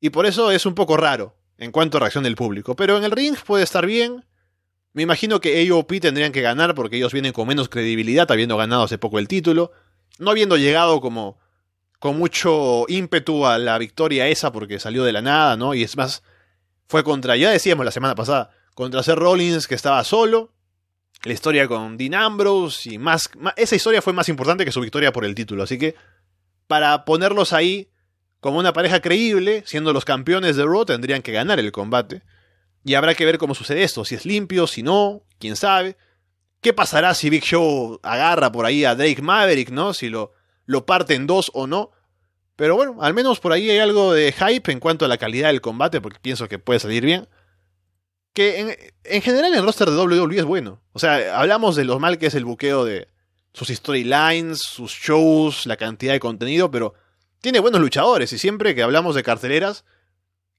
[0.00, 2.74] Y por eso es un poco raro en cuanto a reacción del público.
[2.74, 4.24] Pero en el ring puede estar bien.
[4.92, 8.82] Me imagino que AOP tendrían que ganar porque ellos vienen con menos credibilidad, habiendo ganado
[8.82, 9.70] hace poco el título,
[10.18, 11.38] no habiendo llegado como
[12.00, 15.74] con mucho ímpetu a la victoria esa porque salió de la nada, ¿no?
[15.74, 16.24] Y es más,
[16.88, 20.54] fue contra, ya decíamos la semana pasada, contra Seth Rollins que estaba solo,
[21.22, 25.12] la historia con Dean Ambrose y más, esa historia fue más importante que su victoria
[25.12, 25.94] por el título, así que
[26.66, 27.90] para ponerlos ahí
[28.40, 32.22] como una pareja creíble, siendo los campeones de Raw, tendrían que ganar el combate.
[32.84, 35.96] Y habrá que ver cómo sucede esto, si es limpio, si no, quién sabe.
[36.62, 39.92] ¿Qué pasará si Big Show agarra por ahí a Drake Maverick, ¿no?
[39.92, 40.32] Si lo,
[40.64, 41.90] lo parte en dos o no.
[42.56, 45.48] Pero bueno, al menos por ahí hay algo de hype en cuanto a la calidad
[45.48, 47.28] del combate, porque pienso que puede salir bien.
[48.32, 50.80] Que en, general el roster de WWE es bueno.
[50.92, 53.08] O sea, hablamos de lo mal que es el buqueo de
[53.52, 56.94] sus storylines, sus shows, la cantidad de contenido, pero
[57.40, 59.84] tiene buenos luchadores y siempre que hablamos de carteleras,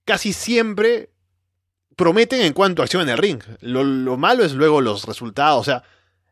[0.04, 1.12] casi siempre
[1.96, 3.42] prometen en cuanto a acción en el ring.
[3.62, 5.84] Lo, lo, malo es luego los resultados, o sea,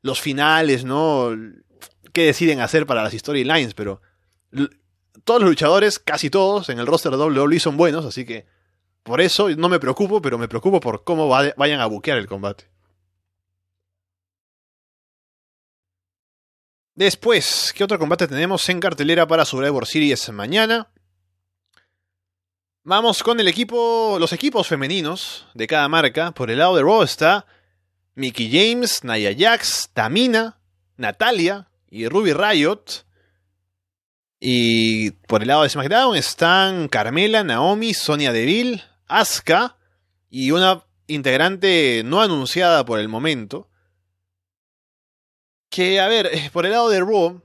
[0.02, 1.30] los finales, ¿no?
[2.12, 3.74] ¿Qué deciden hacer para las storylines?
[3.74, 4.02] Pero
[5.24, 8.46] todos los luchadores, casi todos, en el roster de WWE son buenos, así que
[9.04, 12.70] por eso no me preocupo, pero me preocupo por cómo vayan a buquear el combate.
[16.96, 20.92] Después, ¿qué otro combate tenemos en cartelera para Survivor Series mañana?
[22.84, 26.32] Vamos con el equipo, los equipos femeninos de cada marca.
[26.32, 27.46] Por el lado de Raw está
[28.16, 30.60] Mickey James, Naya Jax, Tamina,
[30.98, 33.06] Natalia y Ruby Riot.
[34.42, 39.78] Y por el lado de SmackDown están Carmela, Naomi, Sonia Deville, Asuka
[40.30, 43.70] y una integrante no anunciada por el momento.
[45.70, 47.42] Que, a ver, eh, por el lado de Raw,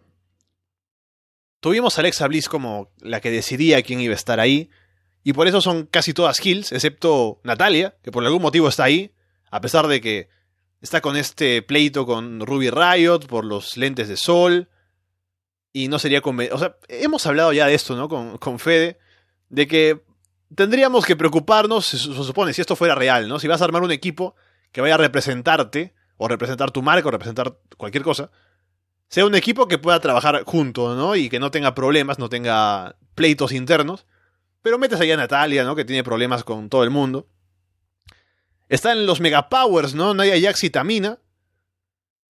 [1.61, 4.71] tuvimos a Alexa Bliss como la que decidía quién iba a estar ahí.
[5.23, 9.15] Y por eso son casi todas kills, excepto Natalia, que por algún motivo está ahí,
[9.51, 10.29] a pesar de que
[10.83, 14.69] está con este pleito con Ruby Riot por los lentes de sol.
[15.73, 16.55] Y no sería conveniente.
[16.55, 18.09] O sea, hemos hablado ya de esto, ¿no?
[18.09, 18.99] Con, con Fede,
[19.49, 20.05] de que
[20.55, 23.39] tendríamos que preocuparnos, se, supone, si esto fuera real, ¿no?
[23.39, 24.35] Si vas a armar un equipo
[24.73, 28.31] que vaya a representarte, o representar tu marca, o representar cualquier cosa,
[29.09, 31.17] sea un equipo que pueda trabajar junto, ¿no?
[31.17, 34.07] Y que no tenga problemas, no tenga pleitos internos.
[34.63, 35.77] Pero metes ahí a Natalia, ¿no?
[35.77, 37.29] Que tiene problemas con todo el mundo.
[38.69, 40.15] Están los Megapowers, ¿no?
[40.15, 41.19] Nadia Jax y Tamina.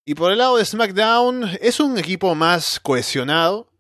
[0.05, 3.71] Y por el lado de SmackDown, es un equipo más cohesionado.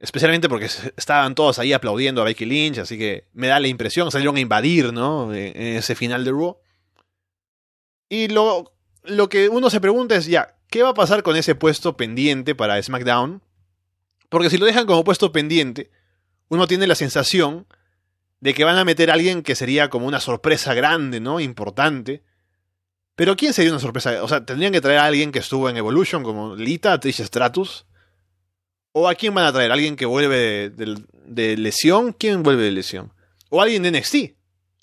[0.00, 4.10] Especialmente porque estaban todos ahí aplaudiendo a Becky Lynch, así que me da la impresión,
[4.12, 5.34] salieron a invadir, ¿no?
[5.34, 6.56] En ese final de Raw.
[8.08, 8.72] Y lo,
[9.02, 12.54] lo que uno se pregunta es, ya, ¿qué va a pasar con ese puesto pendiente
[12.54, 13.42] para SmackDown?
[14.28, 15.90] Porque si lo dejan como puesto pendiente,
[16.48, 17.66] uno tiene la sensación
[18.40, 21.40] de que van a meter a alguien que sería como una sorpresa grande, ¿no?
[21.40, 22.22] Importante.
[23.16, 24.22] Pero ¿quién sería una sorpresa?
[24.22, 27.84] O sea, tendrían que traer a alguien que estuvo en Evolution, como Lita, Trish Stratus.
[29.00, 29.70] ¿O a quién van a traer?
[29.70, 32.12] ¿Alguien que vuelve de, lesión?
[32.12, 33.12] ¿Quién vuelve de lesión?
[33.48, 34.16] ¿O alguien de NXT?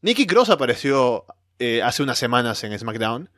[0.04, 1.26] Nikki Cross apareció
[1.60, 3.30] eh, hace unas semanas en SmackDown.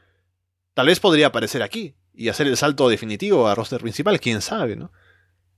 [0.76, 4.76] Tal vez podría aparecer aquí y hacer el salto definitivo a roster principal, quién sabe,
[4.76, 4.92] ¿no?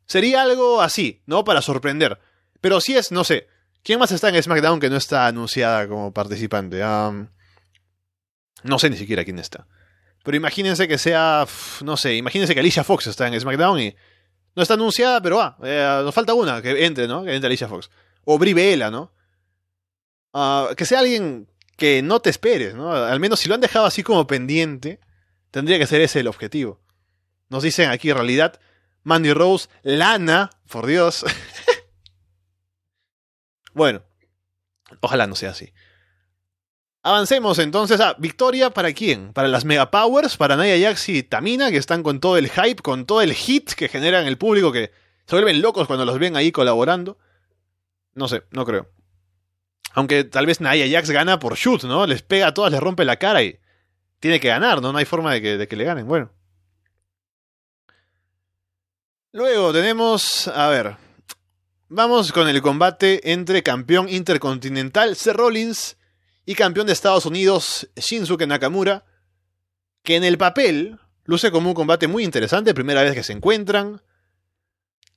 [0.05, 1.43] Sería algo así, ¿no?
[1.43, 2.17] Para sorprender.
[2.61, 3.47] Pero si es, no sé,
[3.83, 6.79] ¿quién más está en SmackDown que no está anunciada como participante?
[6.79, 9.67] no sé ni siquiera quién está.
[10.23, 11.45] Pero imagínense que sea,
[11.83, 13.95] no sé, imagínense que Alicia Fox está en SmackDown y
[14.55, 17.23] no está anunciada, pero va, eh, nos falta una que entre, ¿no?
[17.23, 17.89] Que entre Alicia Fox.
[18.25, 19.11] O Brie Bella, ¿no?
[20.33, 22.93] Ah, que sea alguien que no te esperes, ¿no?
[22.93, 24.99] Al menos si lo han dejado así como pendiente,
[25.51, 26.81] tendría que ser ese el objetivo.
[27.49, 28.59] Nos dicen aquí en realidad
[29.03, 31.25] Mandy Rose, Lana, por Dios.
[33.73, 34.03] bueno,
[35.01, 35.73] ojalá no sea así.
[37.01, 39.31] Avancemos entonces a victoria para quién?
[39.31, 42.81] Para las Mega Powers, para Naya Jax y Tamina, que están con todo el hype,
[42.81, 44.91] con todo el hit que generan el público, que
[45.25, 47.17] se vuelven locos cuando los ven ahí colaborando.
[48.15, 48.89] No sé, no creo.
[49.93, 52.05] Aunque tal vez Naya Jax gana por shoot, ¿no?
[52.05, 53.57] Les pega a todas, les rompe la cara y
[54.19, 54.91] tiene que ganar, ¿no?
[54.91, 56.05] No hay forma de que, le ganen.
[56.05, 56.31] Bueno.
[59.31, 60.97] Luego tenemos, a ver,
[61.87, 65.98] vamos con el combate entre campeón intercontinental Seth Rollins
[66.49, 69.05] y campeón de Estados Unidos Shinsuke Nakamura,
[70.01, 74.01] que en el papel luce como un combate muy interesante, primera vez que se encuentran.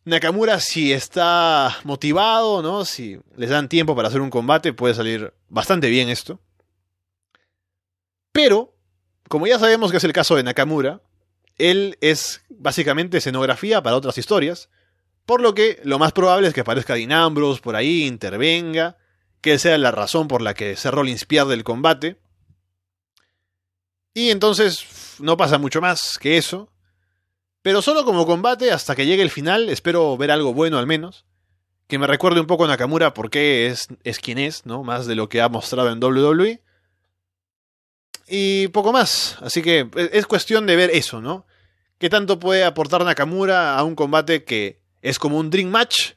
[0.04, 2.84] Nakamura si está motivado, ¿no?
[2.84, 6.38] Si les dan tiempo para hacer un combate, puede salir bastante bien esto.
[8.32, 8.76] Pero,
[9.26, 11.00] como ya sabemos que es el caso de Nakamura,
[11.56, 14.68] él es básicamente escenografía para otras historias,
[15.24, 18.98] por lo que lo más probable es que aparezca Dean Ambrose por ahí, intervenga,
[19.42, 22.16] que sea la razón por la que Seth Rollins pierde el combate.
[24.14, 24.86] Y entonces
[25.18, 26.72] no pasa mucho más que eso.
[27.60, 31.26] Pero solo como combate, hasta que llegue el final, espero ver algo bueno al menos.
[31.88, 34.84] Que me recuerde un poco a Nakamura porque es, es quien es, ¿no?
[34.84, 36.62] Más de lo que ha mostrado en WWE.
[38.28, 39.36] Y poco más.
[39.40, 41.46] Así que es cuestión de ver eso, ¿no?
[41.98, 46.12] ¿Qué tanto puede aportar Nakamura a un combate que es como un Dream Match?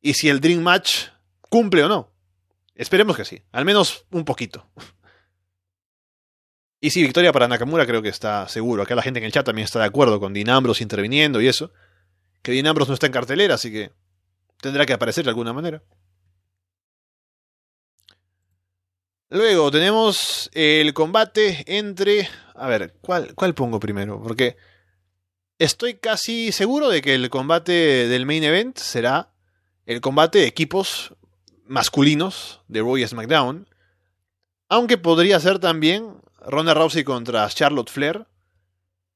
[0.00, 1.08] Y si el Dream Match
[1.48, 2.17] cumple o no.
[2.78, 4.66] Esperemos que sí, al menos un poquito.
[6.80, 8.84] Y sí, victoria para Nakamura creo que está seguro.
[8.84, 11.48] Acá la gente en el chat también está de acuerdo con Dean Ambrose interviniendo y
[11.48, 11.72] eso.
[12.40, 13.90] Que Dean Ambrose no está en cartelera, así que
[14.60, 15.82] tendrá que aparecer de alguna manera.
[19.28, 22.28] Luego tenemos el combate entre...
[22.54, 24.22] A ver, ¿cuál, ¿cuál pongo primero?
[24.22, 24.56] Porque
[25.58, 27.72] estoy casi seguro de que el combate
[28.06, 29.32] del main event será
[29.84, 31.12] el combate de equipos
[31.68, 33.68] masculinos de Raw y SmackDown.
[34.68, 38.26] Aunque podría ser también Ronda Rousey contra Charlotte Flair.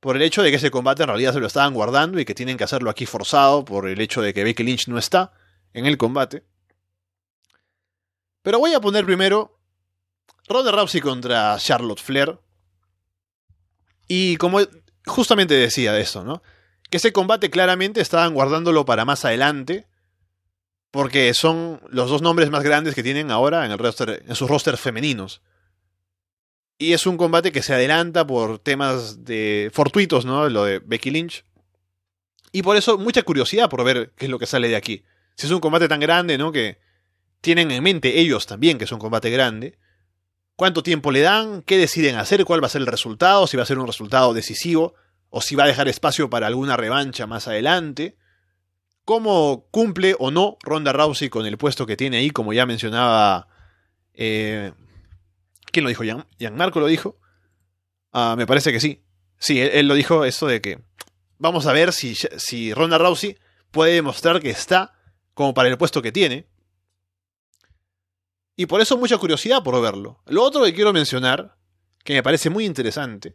[0.00, 2.34] Por el hecho de que ese combate en realidad se lo estaban guardando y que
[2.34, 5.32] tienen que hacerlo aquí forzado por el hecho de que Becky Lynch no está
[5.72, 6.44] en el combate.
[8.42, 9.60] Pero voy a poner primero
[10.48, 12.38] Ronda Rousey contra Charlotte Flair.
[14.08, 14.58] Y como
[15.06, 16.42] justamente decía eso, ¿no?
[16.90, 19.86] Que ese combate claramente estaban guardándolo para más adelante.
[20.92, 24.48] Porque son los dos nombres más grandes que tienen ahora en, el roster, en sus
[24.48, 25.42] rosters femeninos.
[26.78, 30.48] Y es un combate que se adelanta por temas de fortuitos, ¿no?
[30.48, 31.44] Lo de Becky Lynch.
[32.52, 35.02] Y por eso mucha curiosidad por ver qué es lo que sale de aquí.
[35.34, 36.52] Si es un combate tan grande, ¿no?
[36.52, 36.78] Que
[37.40, 39.78] tienen en mente ellos también que es un combate grande
[40.56, 43.62] cuánto tiempo le dan, qué deciden hacer, cuál va a ser el resultado, si va
[43.62, 44.94] a ser un resultado decisivo
[45.30, 48.16] o si va a dejar espacio para alguna revancha más adelante.
[49.04, 53.48] Cómo cumple o no Ronda Rousey con el puesto que tiene ahí, como ya mencionaba.
[54.14, 54.72] Eh,
[55.72, 56.04] ¿Quién lo dijo?
[56.04, 57.18] ¿Jan, Marco lo dijo?
[58.12, 59.02] Ah, me parece que sí.
[59.38, 60.82] Sí, él, lo dijo eso de que
[61.38, 63.36] vamos a ver si, si Ronda Rousey
[63.72, 64.94] puede demostrar que está
[65.34, 66.46] como para el puesto que tiene.
[68.54, 70.22] Y por eso mucha curiosidad por verlo.
[70.26, 71.56] Lo otro que quiero mencionar,
[72.04, 73.34] que me parece muy interesante,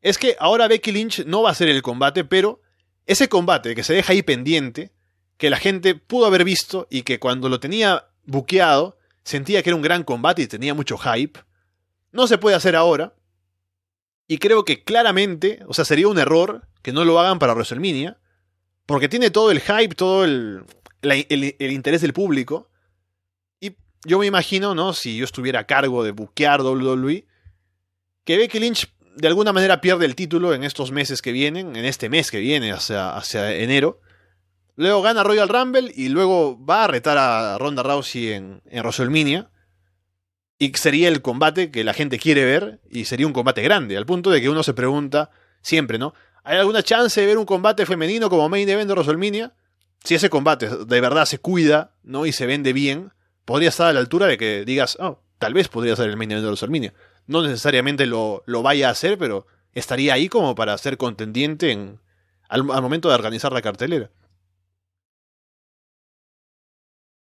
[0.00, 2.60] es que ahora Becky Lynch no va a hacer el combate, pero
[3.06, 4.92] ese combate que se deja ahí pendiente,
[5.44, 9.76] que la gente pudo haber visto y que cuando lo tenía buqueado sentía que era
[9.76, 11.38] un gran combate y tenía mucho hype,
[12.12, 13.12] no se puede hacer ahora.
[14.26, 18.18] Y creo que claramente, o sea, sería un error que no lo hagan para WrestleMania,
[18.86, 20.64] porque tiene todo el hype, todo el,
[21.02, 22.70] interés del público,
[24.06, 24.94] yo me imagino, ¿no?
[24.94, 27.26] Si yo estuviera a cargo de buquear WWE,
[28.24, 31.84] que Becky Lynch de alguna manera pierde el título en estos meses que vienen, en
[31.84, 34.00] este mes que viene, hacia enero.
[34.76, 39.50] Luego gana Royal Rumble y luego va a retar a Ronda Rousey en, en WrestleMania.
[40.58, 44.06] Y sería el combate que la gente quiere ver y sería un combate grande, al
[44.06, 45.30] punto de que uno se pregunta
[45.62, 46.14] siempre, ¿no?
[46.44, 49.54] ¿Hay alguna chance de ver un combate femenino como main event de WrestleMania?
[50.04, 52.26] Si ese combate de verdad se cuida, ¿no?
[52.26, 53.12] Y se vende bien,
[53.44, 56.30] podría estar a la altura de que digas, oh, tal vez podría ser el main
[56.32, 56.94] event de Arminia.
[57.26, 62.00] No necesariamente lo, lo, vaya a hacer, pero estaría ahí como para ser contendiente en,
[62.48, 64.10] al, momento de organizar la cartelera.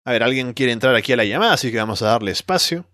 [0.06, 2.86] A ver, alguien quiere entrar aquí a la llamada, así que vamos a darle espacio.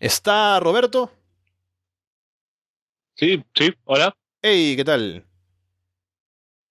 [0.00, 1.10] ¿Está Roberto?
[3.16, 4.16] Sí, sí, hola.
[4.40, 5.26] Hey, ¿qué tal?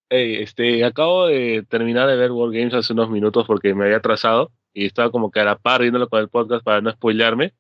[0.10, 3.98] Hey, este, acabo de terminar de ver World Games hace unos minutos porque me había
[3.98, 7.54] atrasado y estaba como que a la par viéndolo con el podcast para no spoilearme.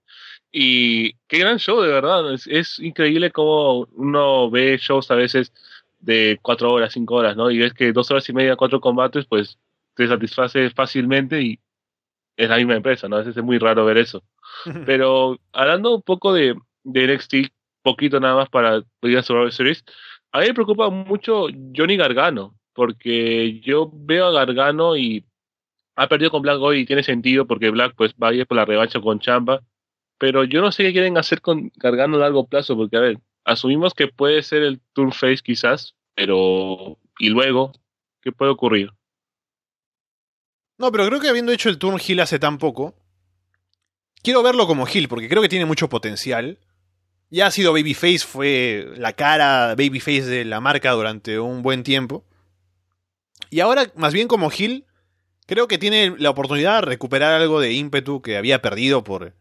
[0.51, 2.33] Y qué gran show, de verdad.
[2.33, 5.53] Es, increíble cómo uno ve shows a veces
[5.99, 7.51] de cuatro horas, cinco horas, ¿no?
[7.51, 9.59] Y ves que dos horas y media, cuatro combates, pues
[9.95, 11.59] te satisface fácilmente y
[12.37, 13.15] es la misma empresa, ¿no?
[13.17, 14.23] A veces es muy raro ver eso.
[14.85, 17.35] Pero hablando un poco de, de NXT,
[17.81, 19.83] poquito nada más para a Survivor Series,
[20.31, 25.25] a mí me preocupa mucho Johnny Gargano, porque yo veo a Gargano y
[25.95, 28.57] ha perdido con Black hoy y tiene sentido porque Black pues va a ir por
[28.57, 29.61] la revancha con Champa,
[30.17, 33.19] pero yo no sé qué quieren hacer con Gargano a largo plazo, porque a ver,
[33.45, 37.71] asumimos que puede ser el turn face quizás, pero ¿y luego
[38.21, 38.91] qué puede ocurrir?
[40.77, 42.95] No, pero creo que habiendo hecho el turn heel hace tan poco,
[44.21, 46.59] quiero verlo como heel porque creo que tiene mucho potencial
[47.29, 52.23] ya ha sido Babyface, fue la cara Babyface de la marca durante un buen tiempo.
[53.49, 54.85] Y ahora, más bien como Hill,
[55.45, 59.35] creo que tiene la oportunidad de recuperar algo de ímpetu que había perdido por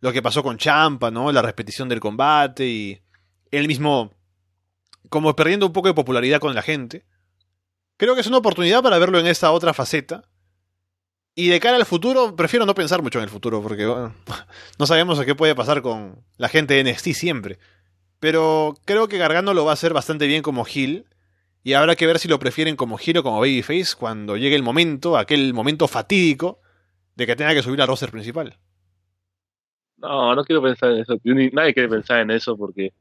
[0.00, 1.32] lo que pasó con Champa, ¿no?
[1.32, 3.02] La repetición del combate y
[3.50, 4.12] él mismo
[5.08, 7.04] como perdiendo un poco de popularidad con la gente.
[7.96, 10.27] Creo que es una oportunidad para verlo en esta otra faceta
[11.38, 15.24] y de cara al futuro, prefiero no pensar mucho en el futuro, porque no sabemos
[15.24, 17.60] qué puede pasar con la gente de NXT siempre.
[18.18, 21.06] Pero creo que Gargano lo va a hacer bastante bien como Hill.
[21.62, 24.64] Y habrá que ver si lo prefieren como Giro o como Babyface cuando llegue el
[24.64, 26.60] momento, aquel momento fatídico,
[27.14, 28.56] de que tenga que subir al roster principal.
[29.96, 31.20] No, no quiero pensar en eso.
[31.22, 32.92] Nadie quiere pensar en eso porque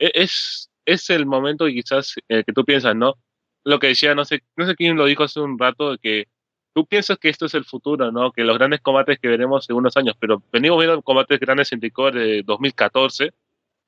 [0.00, 3.14] e-, es, es el momento quizás que tú piensas, ¿no?
[3.62, 6.26] Lo que decía, no sé, no sé quién lo dijo hace un rato, que
[6.74, 8.32] tú piensas que esto es el futuro, ¿no?
[8.32, 11.80] Que los grandes combates que veremos en unos años, pero venimos viendo combates grandes en
[11.80, 13.32] Takeover de 2014,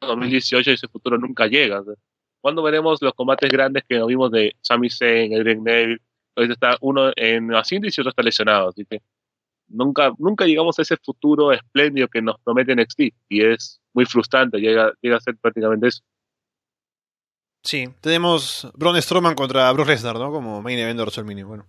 [0.01, 1.83] 2018 y ese futuro nunca llega.
[2.41, 6.01] ¿Cuándo veremos los combates grandes que vimos de Sami Zayn, Adrian Neville?
[6.37, 9.01] Ahorita está uno en Ascendis y otro está lesionado, así que
[9.69, 14.59] nunca, nunca llegamos a ese futuro espléndido que nos promete NXT y es muy frustrante,
[14.59, 16.03] llega, a ser prácticamente eso.
[17.65, 20.31] Sí, tenemos Braun Strowman contra Bruce Lesnar, ¿no?
[20.31, 21.67] Como main event de WrestleMania, bueno.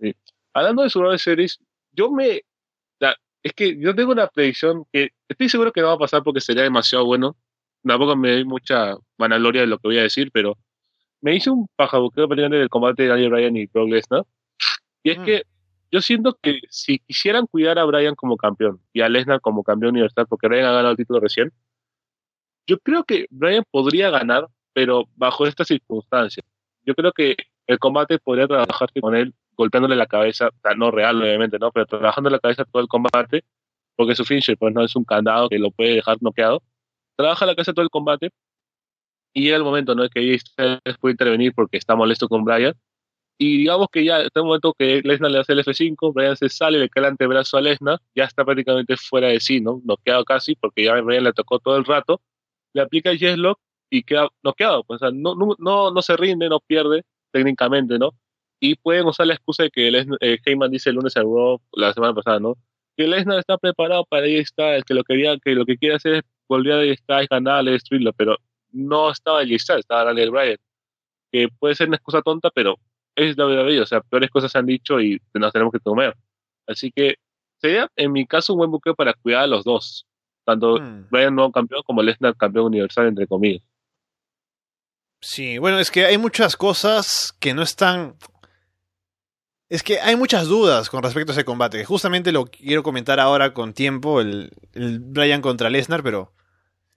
[0.00, 0.14] Sí.
[0.52, 1.58] Hablando de Survivor Series,
[1.92, 2.42] yo me...
[3.42, 6.40] es que yo tengo una predicción que estoy seguro que no va a pasar porque
[6.40, 7.36] sería demasiado bueno.
[7.84, 10.58] Tampoco me doy mucha vanagloria de lo que voy a decir, pero
[11.20, 14.24] me hice un pajabuqueo prácticamente del combate de Daniel Bryan y Brock Lesnar.
[15.02, 15.24] Y es Mm.
[15.24, 15.42] que
[15.90, 19.92] yo siento que si quisieran cuidar a Bryan como campeón y a Lesnar como campeón
[19.92, 21.52] universal, porque Bryan ha ganado el título recién,
[22.66, 26.44] yo creo que Bryan podría ganar, pero bajo estas circunstancias.
[26.84, 27.36] Yo creo que
[27.66, 31.72] el combate podría trabajarse con él golpeándole la cabeza, o sea, no real obviamente, ¿no?
[31.72, 33.44] Pero trabajando la cabeza todo el combate,
[33.96, 36.62] porque su finisher pues no es un candado que lo puede dejar noqueado.
[37.16, 38.30] Trabaja la cabeza todo el combate
[39.34, 40.08] y llega el momento, ¿no?
[40.08, 42.74] Que Styles puede intervenir porque está molesto con Bryan.
[43.40, 46.48] Y digamos que ya está el momento que Lesnar le hace el F5, Bryan se
[46.48, 49.80] sale, le cae el antebrazo a Lesnar, ya está prácticamente fuera de sí, ¿no?
[49.84, 52.20] Noqueado casi, porque ya Bryan le tocó todo el rato,
[52.74, 56.16] le aplica el Yes-Lock y queda noqueado, pues, o sea, no, no, no, no se
[56.16, 58.12] rinde, no pierde técnicamente, ¿no?
[58.60, 61.60] Y pueden usar la excusa de que Lesnar- eh, Heyman dice el lunes a Raw,
[61.72, 62.56] la semana pasada, ¿no?
[62.96, 65.94] Que Lesnar está preparado para AJ Styles, que lo que, quería, que lo que quiere
[65.94, 68.36] hacer es volver a AJ Styles, ganarle, destruirlo, pero
[68.72, 70.56] no estaba AJ Styles, estaba Daniel Bryan,
[71.30, 72.76] que puede ser una excusa tonta, pero
[73.14, 76.14] es WWE, o sea, peores cosas se han dicho y nos tenemos que comer.
[76.66, 77.14] Así que
[77.60, 80.04] sería, en mi caso, un buen buqueo para cuidar a los dos,
[80.44, 81.08] tanto Mm.
[81.10, 83.62] Bryan nuevo campeón como Lesnar campeón universal, entre comillas.
[85.20, 88.14] Sí, bueno, es que hay muchas cosas que no están...
[89.68, 91.84] Es que hay muchas dudas con respecto a ese combate.
[91.84, 96.32] Justamente lo quiero comentar ahora con tiempo, el, el Bryan contra Lesnar, pero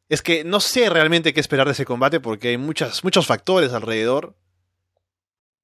[0.07, 3.74] es que no sé realmente qué esperar de ese combate porque hay muchas, muchos factores
[3.74, 4.36] alrededor.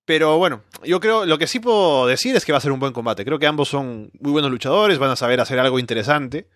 [0.05, 2.79] Pero bueno, yo creo, lo que sí puedo decir es que va a ser un
[2.79, 3.25] buen combate.
[3.25, 6.47] Creo que ambos son muy buenos luchadores, van a saber hacer algo interesante.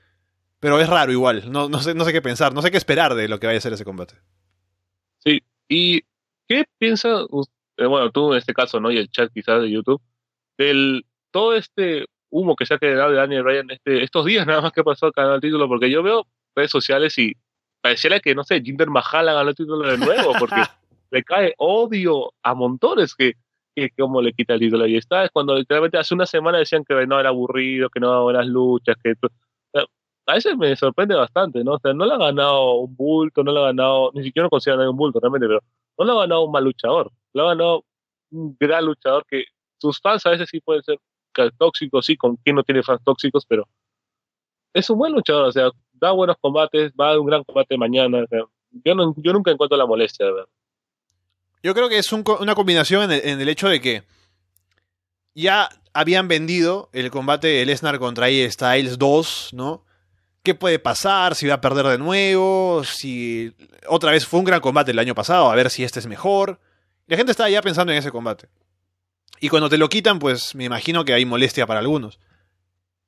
[0.59, 3.15] Pero es raro igual, no, no, sé, no sé qué pensar, no sé qué esperar
[3.15, 4.15] de lo que vaya a ser ese combate.
[5.17, 6.01] Sí, ¿y
[6.47, 8.91] qué piensa, us- eh, bueno, tú en este caso, ¿no?
[8.91, 9.99] Y el chat quizás de YouTube,
[10.61, 14.61] del todo este humo que se ha generado de Daniel Bryan este, estos días nada
[14.61, 17.33] más que pasó al ganó el título, porque yo veo redes sociales y
[17.81, 20.55] pareciera que, no sé, Jinder Mahal ganó el título de nuevo, porque
[21.11, 23.33] le cae odio a montones que,
[23.75, 24.85] que como le quita el título.
[24.87, 28.09] Y está, es cuando literalmente hace una semana decían que no era aburrido, que no
[28.09, 29.13] daba buenas luchas, que...
[30.27, 31.73] a veces me sorprende bastante, ¿no?
[31.73, 34.49] O sea, no le ha ganado un bulto, no le ha ganado, ni siquiera no
[34.49, 35.61] considero un bulto realmente, pero
[35.97, 37.83] no le ha ganado un mal luchador, le ha ganado
[38.31, 39.45] un gran luchador que
[39.81, 40.99] sus fans a veces sí pueden ser
[41.57, 43.67] tóxicos, sí, con quien no tiene fans tóxicos, pero
[44.73, 48.25] es un buen luchador, o sea, da buenos combates, va a un gran combate mañana,
[48.85, 50.45] yo, no, yo nunca encuentro la molestia de ver.
[51.63, 54.03] Yo creo que es una combinación en el, hecho de que
[55.35, 59.85] ya habían vendido el combate de Lesnar contra AJ Styles 2, ¿no?
[60.41, 61.35] ¿Qué puede pasar?
[61.35, 63.53] Si va a perder de nuevo, si
[63.87, 66.59] otra vez fue un gran combate el año pasado, a ver si este es mejor.
[67.05, 68.47] La gente estaba ya pensando en ese combate.
[69.41, 72.19] Y cuando te lo quitan, pues me imagino que hay molestia para algunos.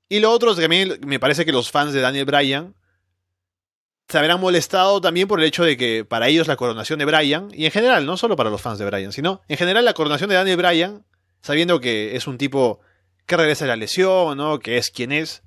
[0.10, 2.76] Y lo otro es que a mí me parece que los fans de Daniel Bryan
[4.10, 7.50] se habrán molestado también por el hecho de que para ellos la coronación de Bryan,
[7.54, 10.28] y en general, no solo para los fans de Bryan, sino en general la coronación
[10.28, 11.06] de Daniel Bryan,
[11.42, 12.80] sabiendo que es un tipo
[13.28, 14.58] que regresa de la lesión, ¿no?
[14.60, 15.44] que es quien es,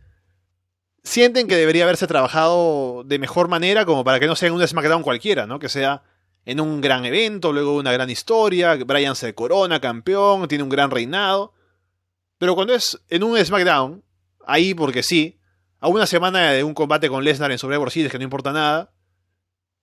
[1.02, 5.02] sienten que debería haberse trabajado de mejor manera como para que no sea un SmackDown
[5.02, 5.58] cualquiera, ¿no?
[5.58, 6.04] que sea
[6.46, 10.92] en un gran evento, luego una gran historia, Bryan se corona campeón, tiene un gran
[10.92, 11.52] reinado,
[12.38, 14.04] pero cuando es en un SmackDown,
[14.46, 15.40] ahí porque sí,
[15.80, 18.92] a una semana de un combate con Lesnar en Survivor Series que no importa nada,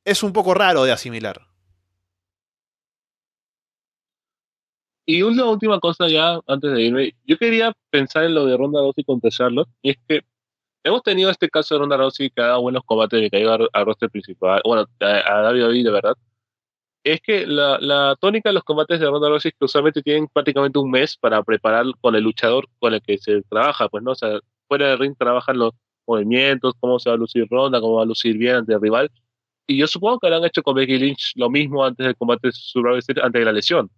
[0.05, 1.41] es un poco raro de asimilar.
[5.05, 8.79] Y una última cosa ya, antes de irme, yo quería pensar en lo de Ronda
[8.79, 10.21] Rousey contra Charlotte, y es que
[10.85, 13.39] hemos tenido este caso de Ronda Rousey que ha dado buenos combates de que ha
[13.39, 16.15] llegado al roster principal, bueno, a, a WWE de verdad,
[17.03, 20.27] es que la, la tónica de los combates de Ronda Rousey es que usualmente tienen
[20.27, 24.11] prácticamente un mes para preparar con el luchador con el que se trabaja, pues no,
[24.11, 25.73] o sea, fuera del ring trabajan los
[26.07, 29.11] movimientos, cómo se va a lucir Ronda, cómo va a lucir bien ante el rival,
[29.67, 32.51] y yo supongo que lo han hecho con Becky Lynch lo mismo antes del combate
[32.51, 33.89] Survivor Series, antes de la lesión.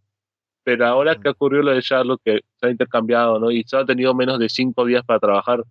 [0.64, 3.52] Pero ahora que ocurrió lo de Charlotte, que se ha intercambiado, ¿no?
[3.52, 5.64] Y se ha tenido menos de cinco días para trabajar,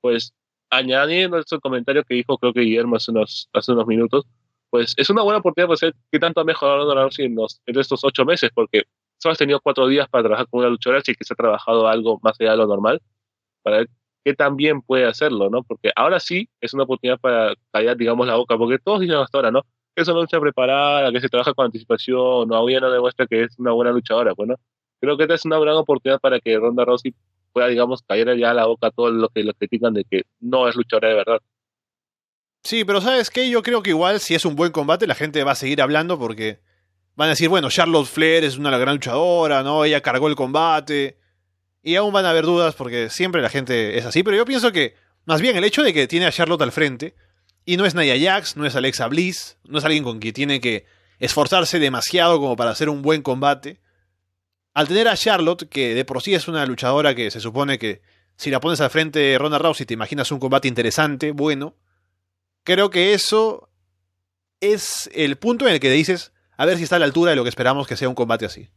[0.00, 0.32] pues
[0.70, 4.26] añadiendo ese comentario que dijo creo que Guillermo hace unos, hace unos minutos,
[4.70, 7.36] pues es una buena oportunidad para saber qué tanto ha mejorado Ronda Rousey en,
[7.78, 8.84] estos ocho meses, porque
[9.18, 11.88] solo has tenido cuatro días para trabajar con una luchadora, así que se ha trabajado
[11.88, 13.00] algo más allá de lo normal,
[13.62, 13.88] para ver
[14.24, 14.56] qué tan
[14.86, 15.62] puede hacerlo, ¿no?
[15.62, 19.38] Porque ahora sí es una oportunidad para callar, digamos, la boca, porque todos dicen hasta
[19.38, 19.62] ahora, ¿no?
[19.94, 23.44] Que es una lucha preparada, que se trabaja con anticipación, no, hoy no demuestra que
[23.44, 24.56] es una buena luchadora, pues, ¿no?
[25.00, 27.14] Creo que esta es una gran oportunidad para que Ronda Rousey
[27.52, 30.68] pueda, digamos, callar ya la boca a todos los que lo critican de que no
[30.68, 31.40] es luchadora de verdad.
[32.62, 33.48] Sí, pero ¿sabes qué?
[33.48, 36.18] Yo creo que igual si es un buen combate la gente va a seguir hablando
[36.18, 36.60] porque
[37.14, 39.84] van a decir, bueno, Charlotte Flair es una gran luchadora, ¿no?
[39.84, 41.18] Ella cargó el combate.
[41.82, 44.72] Y aún van a haber dudas porque siempre la gente es así, pero yo pienso
[44.72, 44.94] que
[45.24, 47.14] más bien el hecho de que tiene a Charlotte al frente
[47.64, 50.60] y no es Nia Jax, no es Alexa Bliss, no es alguien con quien tiene
[50.60, 50.86] que
[51.18, 53.80] esforzarse demasiado como para hacer un buen combate.
[54.74, 58.00] Al tener a Charlotte, que de por sí es una luchadora que se supone que
[58.36, 61.74] si la pones al frente de Ronda Rousey te imaginas un combate interesante, bueno,
[62.68, 63.70] creo que eso
[64.60, 67.36] es el punto en el que dices, a ver si está a la altura de
[67.36, 68.68] lo que esperamos que sea un combate así.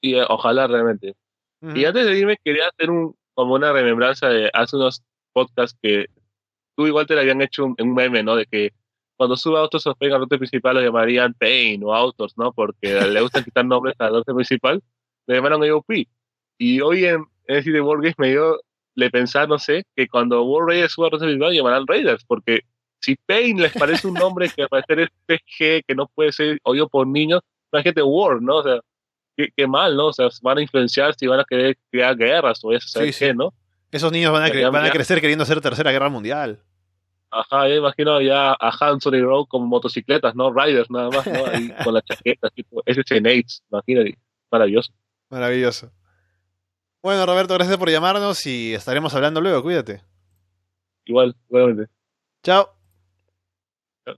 [0.00, 1.14] Y eh, ojalá realmente.
[1.62, 5.02] Y antes de irme, quería hacer un, como una remembranza de hace unos
[5.34, 6.06] podcasts que
[6.74, 8.34] tú igual te le habían hecho un, un meme, ¿no?
[8.34, 8.70] De que
[9.18, 12.52] cuando suba Autos of Pain al norte principal lo llamarían Pain o Autos, ¿no?
[12.52, 14.82] Porque le gustan quitar nombres al norte principal.
[15.26, 15.90] Le llamaron AOP.
[16.56, 18.58] Y hoy en, en decir de World Games me dio
[19.00, 22.60] le pensar, no sé, que cuando World Raiders suba al norte principal llamarán Raiders, porque
[23.00, 26.58] si Pain les parece un nombre que al parecer es PG, que no puede ser
[26.62, 27.40] oído por niños,
[27.72, 28.56] imagínate War, ¿no?
[28.56, 28.80] O sea,
[29.36, 30.06] qué, qué mal, ¿no?
[30.08, 33.18] O sea, van a influenciarse y van a querer crear guerras o eso, ¿sabes Sí,
[33.18, 33.24] sí.
[33.26, 33.52] qué, no?
[33.90, 36.60] Esos niños van a, cre- van a crecer queriendo hacer tercera guerra mundial.
[37.32, 40.52] Ajá, yo imagino ya a Hanson y Rowe como motocicletas, ¿no?
[40.52, 41.46] Riders nada más, ¿no?
[41.46, 44.18] Ahí con la chaqueta, tipo SC Nates, imagínate,
[44.50, 44.92] maravilloso.
[45.30, 45.90] Maravilloso.
[47.02, 49.62] Bueno, Roberto, gracias por llamarnos y estaremos hablando luego.
[49.62, 50.02] Cuídate.
[51.06, 51.90] Igual, igualmente.
[52.42, 52.70] Chao.
[54.04, 54.16] Chao.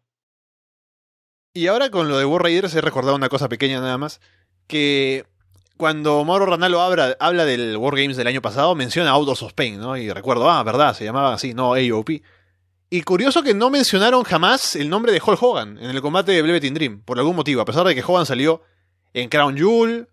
[1.55, 4.21] Y ahora con lo de War Raiders he recordado una cosa pequeña nada más.
[4.67, 5.27] Que
[5.77, 9.79] cuando Mauro Ranallo habla, habla del War Games del año pasado, menciona Outdoors of Pain,
[9.79, 9.97] ¿no?
[9.97, 12.11] Y recuerdo, ah, verdad, se llamaba así, no AOP.
[12.91, 16.43] Y curioso que no mencionaron jamás el nombre de Hulk Hogan en el combate de
[16.43, 18.63] Velvet in Dream, por algún motivo, a pesar de que Hogan salió
[19.15, 20.09] en Crown Jewel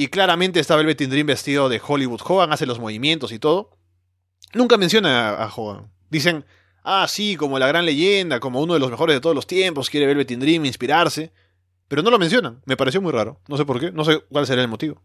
[0.00, 3.76] y claramente está Velvet Dream vestido de Hollywood Hogan, hace los movimientos y todo.
[4.54, 5.92] Nunca menciona a, Hogan.
[6.08, 6.46] Dicen,
[6.84, 9.90] ah, sí, como la gran leyenda, como uno de los mejores de todos los tiempos,
[9.90, 11.34] quiere Velvet Dream inspirarse.
[11.86, 12.62] Pero no lo mencionan.
[12.64, 13.42] Me pareció muy raro.
[13.46, 13.92] No sé por qué.
[13.92, 15.02] No sé cuál será el motivo.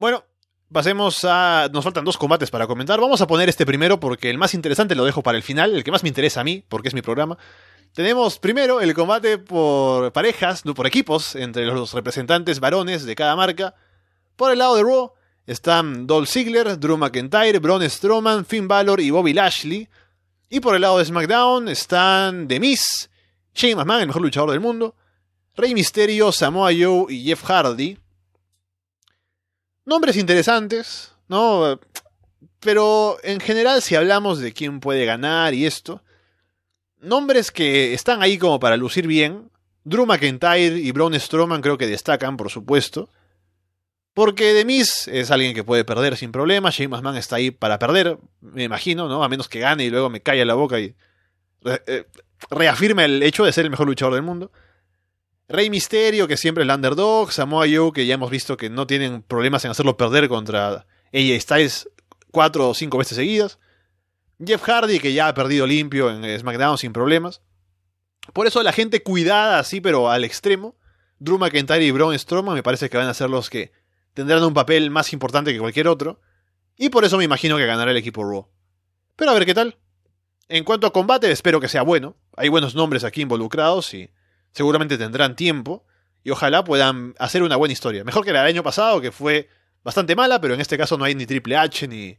[0.00, 0.24] Bueno,
[0.72, 1.70] pasemos a...
[1.72, 3.00] Nos faltan dos combates para comentar.
[3.00, 5.76] Vamos a poner este primero porque el más interesante lo dejo para el final.
[5.76, 7.38] El que más me interesa a mí, porque es mi programa.
[7.98, 13.34] Tenemos primero el combate por parejas, no por equipos, entre los representantes varones de cada
[13.34, 13.74] marca.
[14.36, 15.14] Por el lado de Raw
[15.48, 19.88] están Dolph Ziggler, Drew McIntyre, Braun Strowman, Finn Balor y Bobby Lashley.
[20.48, 23.10] Y por el lado de SmackDown están The Miz,
[23.52, 24.94] Shane McMahon, el mejor luchador del mundo,
[25.56, 27.98] Rey Mysterio, Samoa Joe y Jeff Hardy.
[29.84, 31.80] Nombres interesantes, ¿no?
[32.60, 36.00] Pero en general si hablamos de quién puede ganar y esto,
[37.00, 39.50] nombres que están ahí como para lucir bien.
[39.84, 43.08] Drew McIntyre y Braun Strowman creo que destacan, por supuesto.
[44.14, 46.70] Porque The Miz es alguien que puede perder sin problema.
[46.70, 49.22] Shane McMahon está ahí para perder, me imagino, ¿no?
[49.22, 50.94] A menos que gane y luego me calle la boca y
[51.62, 52.04] re- eh,
[52.50, 54.50] el hecho de ser el mejor luchador del mundo.
[55.48, 57.32] Rey Misterio, que siempre es el underdog.
[57.32, 60.84] Samoa Joe, que ya hemos visto que no tienen problemas en hacerlo perder contra
[61.14, 61.88] AJ Styles
[62.32, 63.58] cuatro o cinco veces seguidas.
[64.44, 67.42] Jeff Hardy, que ya ha perdido limpio en SmackDown sin problemas.
[68.32, 70.76] Por eso la gente cuidada así, pero al extremo.
[71.18, 73.72] Drew McIntyre y Braun Strowman me parece que van a ser los que
[74.14, 76.20] tendrán un papel más importante que cualquier otro.
[76.76, 78.48] Y por eso me imagino que ganará el equipo Raw.
[79.16, 79.76] Pero a ver qué tal.
[80.48, 82.16] En cuanto a combate, espero que sea bueno.
[82.36, 84.10] Hay buenos nombres aquí involucrados y
[84.52, 85.84] seguramente tendrán tiempo.
[86.22, 88.04] Y ojalá puedan hacer una buena historia.
[88.04, 89.48] Mejor que la del año pasado, que fue
[89.82, 92.16] bastante mala, pero en este caso no hay ni Triple H ni,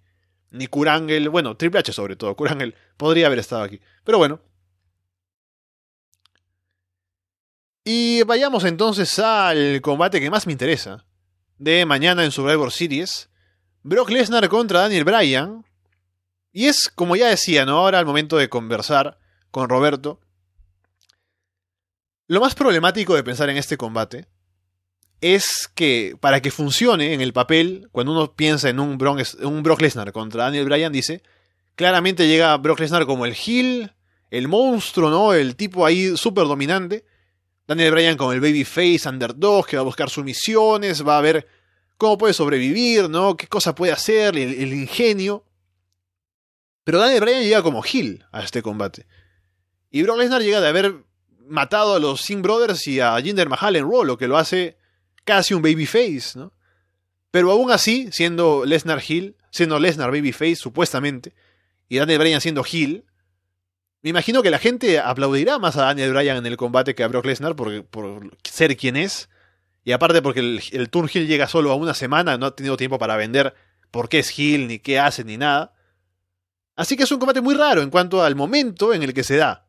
[0.51, 1.30] ni Kurangel.
[1.30, 2.35] Bueno, Triple H sobre todo.
[2.35, 3.80] Kurangel podría haber estado aquí.
[4.03, 4.41] Pero bueno.
[7.84, 11.05] Y vayamos entonces al combate que más me interesa.
[11.57, 13.30] De mañana en Survivor Series.
[13.84, 15.65] Brock Lesnar contra Daniel Bryan.
[16.51, 17.77] Y es, como ya decía, ¿no?
[17.77, 19.19] Ahora al momento de conversar
[19.51, 20.19] con Roberto.
[22.27, 24.27] Lo más problemático de pensar en este combate
[25.21, 29.63] es que para que funcione en el papel, cuando uno piensa en un Brock, un
[29.63, 31.21] Brock Lesnar contra Daniel Bryan, dice,
[31.75, 33.93] claramente llega Brock Lesnar como el heel,
[34.31, 35.33] el monstruo, ¿no?
[35.33, 37.05] El tipo ahí súper dominante.
[37.67, 41.47] Daniel Bryan como el babyface underdog que va a buscar sumisiones, va a ver
[41.97, 43.35] cómo puede sobrevivir, ¿no?
[43.35, 45.45] Qué cosa puede hacer, el, el ingenio.
[46.85, 49.05] Pero Daniel Bryan llega como heel a este combate.
[49.91, 51.03] Y Brock Lesnar llega de haber
[51.45, 54.78] matado a los Singh Brothers y a Jinder Mahal en Raw, lo que lo hace
[55.23, 56.53] casi un babyface, ¿no?
[57.31, 61.33] Pero aún así, siendo Lesnar Hill, siendo Lesnar babyface supuestamente,
[61.87, 63.05] y Daniel Bryan siendo Hill,
[64.01, 67.07] me imagino que la gente aplaudirá más a Daniel Bryan en el combate que a
[67.07, 69.29] Brock Lesnar por, ser quien es.
[69.83, 72.77] Y aparte porque el, el Turn Hill llega solo a una semana, no ha tenido
[72.77, 73.53] tiempo para vender
[73.91, 75.73] por qué es Hill, ni qué hace, ni nada.
[76.75, 79.35] Así que es un combate muy raro en cuanto al momento en el que se
[79.35, 79.68] da.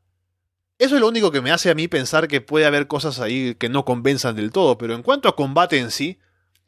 [0.81, 3.55] Eso es lo único que me hace a mí pensar que puede haber cosas ahí
[3.55, 6.19] que no convenzan del todo, pero en cuanto a combate en sí,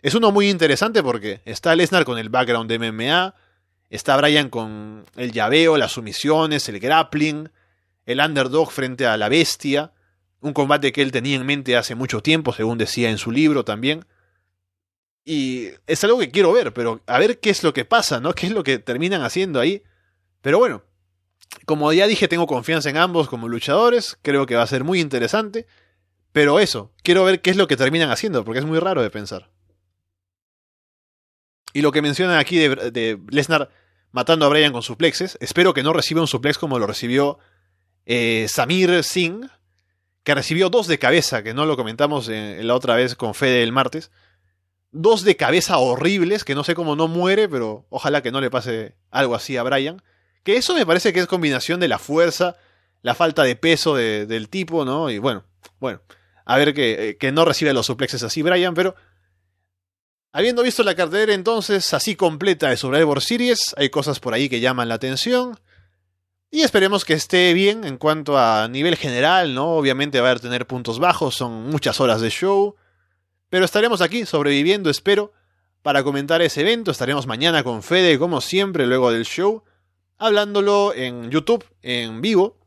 [0.02, 3.34] es uno muy interesante porque está Lesnar con el background de MMA,
[3.88, 7.48] está Bryan con el llaveo, las sumisiones, el grappling,
[8.04, 9.92] el underdog frente a la bestia,
[10.42, 13.64] un combate que él tenía en mente hace mucho tiempo, según decía en su libro
[13.64, 14.04] también.
[15.24, 18.34] Y es algo que quiero ver, pero a ver qué es lo que pasa, ¿no?
[18.34, 19.82] ¿Qué es lo que terminan haciendo ahí?
[20.42, 20.82] Pero bueno,
[21.66, 25.00] como ya dije, tengo confianza en ambos como luchadores, creo que va a ser muy
[25.00, 25.66] interesante.
[26.32, 29.10] Pero eso, quiero ver qué es lo que terminan haciendo, porque es muy raro de
[29.10, 29.50] pensar.
[31.74, 33.70] Y lo que mencionan aquí de, Lesnar
[34.10, 37.38] matando a Bryan con suplexes, espero que no reciba un suplex como lo recibió
[38.04, 39.48] eh, Samir Singh,
[40.22, 43.62] que recibió dos de cabeza, que no lo comentamos en, la otra vez con Fede
[43.62, 44.10] el martes.
[44.90, 48.50] Dos de cabeza horribles, que no sé cómo no muere, pero ojalá que no le
[48.50, 50.02] pase algo así a Bryan.
[50.42, 52.56] Que eso me parece que es combinación de la fuerza,
[53.02, 55.10] la falta de peso del tipo, ¿no?
[55.10, 55.44] Y bueno,
[55.78, 56.02] bueno,
[56.44, 58.94] a ver que, eh, no recibe los suplexes así Brian, pero
[60.32, 64.60] habiendo visto la cartera entonces así completa de Survivor Series, hay cosas por ahí que
[64.60, 65.58] llaman la atención.
[66.50, 69.70] Y esperemos que esté bien en cuanto a nivel general, ¿no?
[69.70, 72.76] Obviamente va a tener puntos bajos, son muchas horas de show.
[73.48, 75.32] Pero estaremos aquí sobreviviendo, espero,
[75.80, 76.90] para comentar ese evento.
[76.90, 79.64] Estaremos mañana con Fede, como siempre, luego del show
[80.26, 82.58] hablándolo en YouTube en vivo.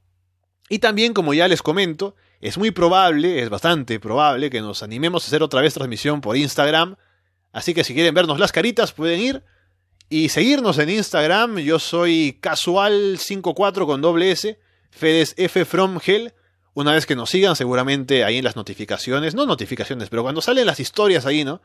[0.70, 5.24] Y también, como ya les comento, es muy probable, es bastante probable que nos animemos
[5.24, 6.96] a hacer otra vez transmisión por Instagram.
[7.52, 9.44] Así que si quieren vernos las caritas, pueden ir
[10.10, 11.58] y seguirnos en Instagram.
[11.60, 14.60] Yo soy casual54 con doble S,
[14.92, 16.34] Fedes F from Hell.
[16.74, 20.66] Una vez que nos sigan, seguramente ahí en las notificaciones, no notificaciones, pero cuando salen
[20.66, 21.62] las historias ahí, ¿no?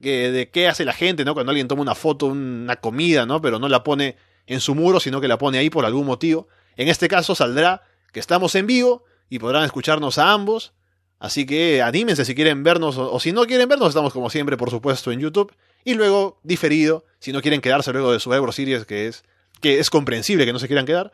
[0.00, 1.34] de qué hace la gente, ¿no?
[1.34, 3.42] Cuando alguien toma una foto, una comida, ¿no?
[3.42, 4.16] Pero no la pone
[4.50, 6.48] en su muro, sino que la pone ahí por algún motivo.
[6.76, 7.82] En este caso saldrá
[8.12, 10.72] que estamos en vivo y podrán escucharnos a ambos.
[11.20, 14.68] Así que anímense si quieren vernos o, si no quieren vernos, estamos como siempre, por
[14.70, 15.54] supuesto, en YouTube.
[15.84, 19.22] Y luego diferido, si no quieren quedarse luego de su Euro Series, que es,
[19.60, 21.12] que es comprensible que no se quieran quedar.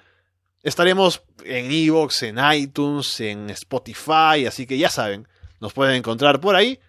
[0.63, 5.29] Estaremos en Evox, en iTunes, en Spotify, así que ya saben,
[5.61, 6.81] nos pueden encontrar por ahí.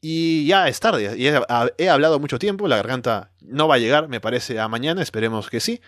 [0.00, 4.08] Y ya es tarde, y he, hablado mucho tiempo, la garganta no va a llegar,
[4.08, 5.80] me parece, a mañana, esperemos que sí.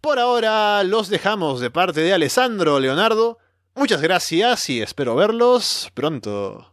[0.00, 3.38] Por ahora los dejamos de parte de Alessandro Leonardo.
[3.74, 6.71] Muchas gracias y espero verlos pronto.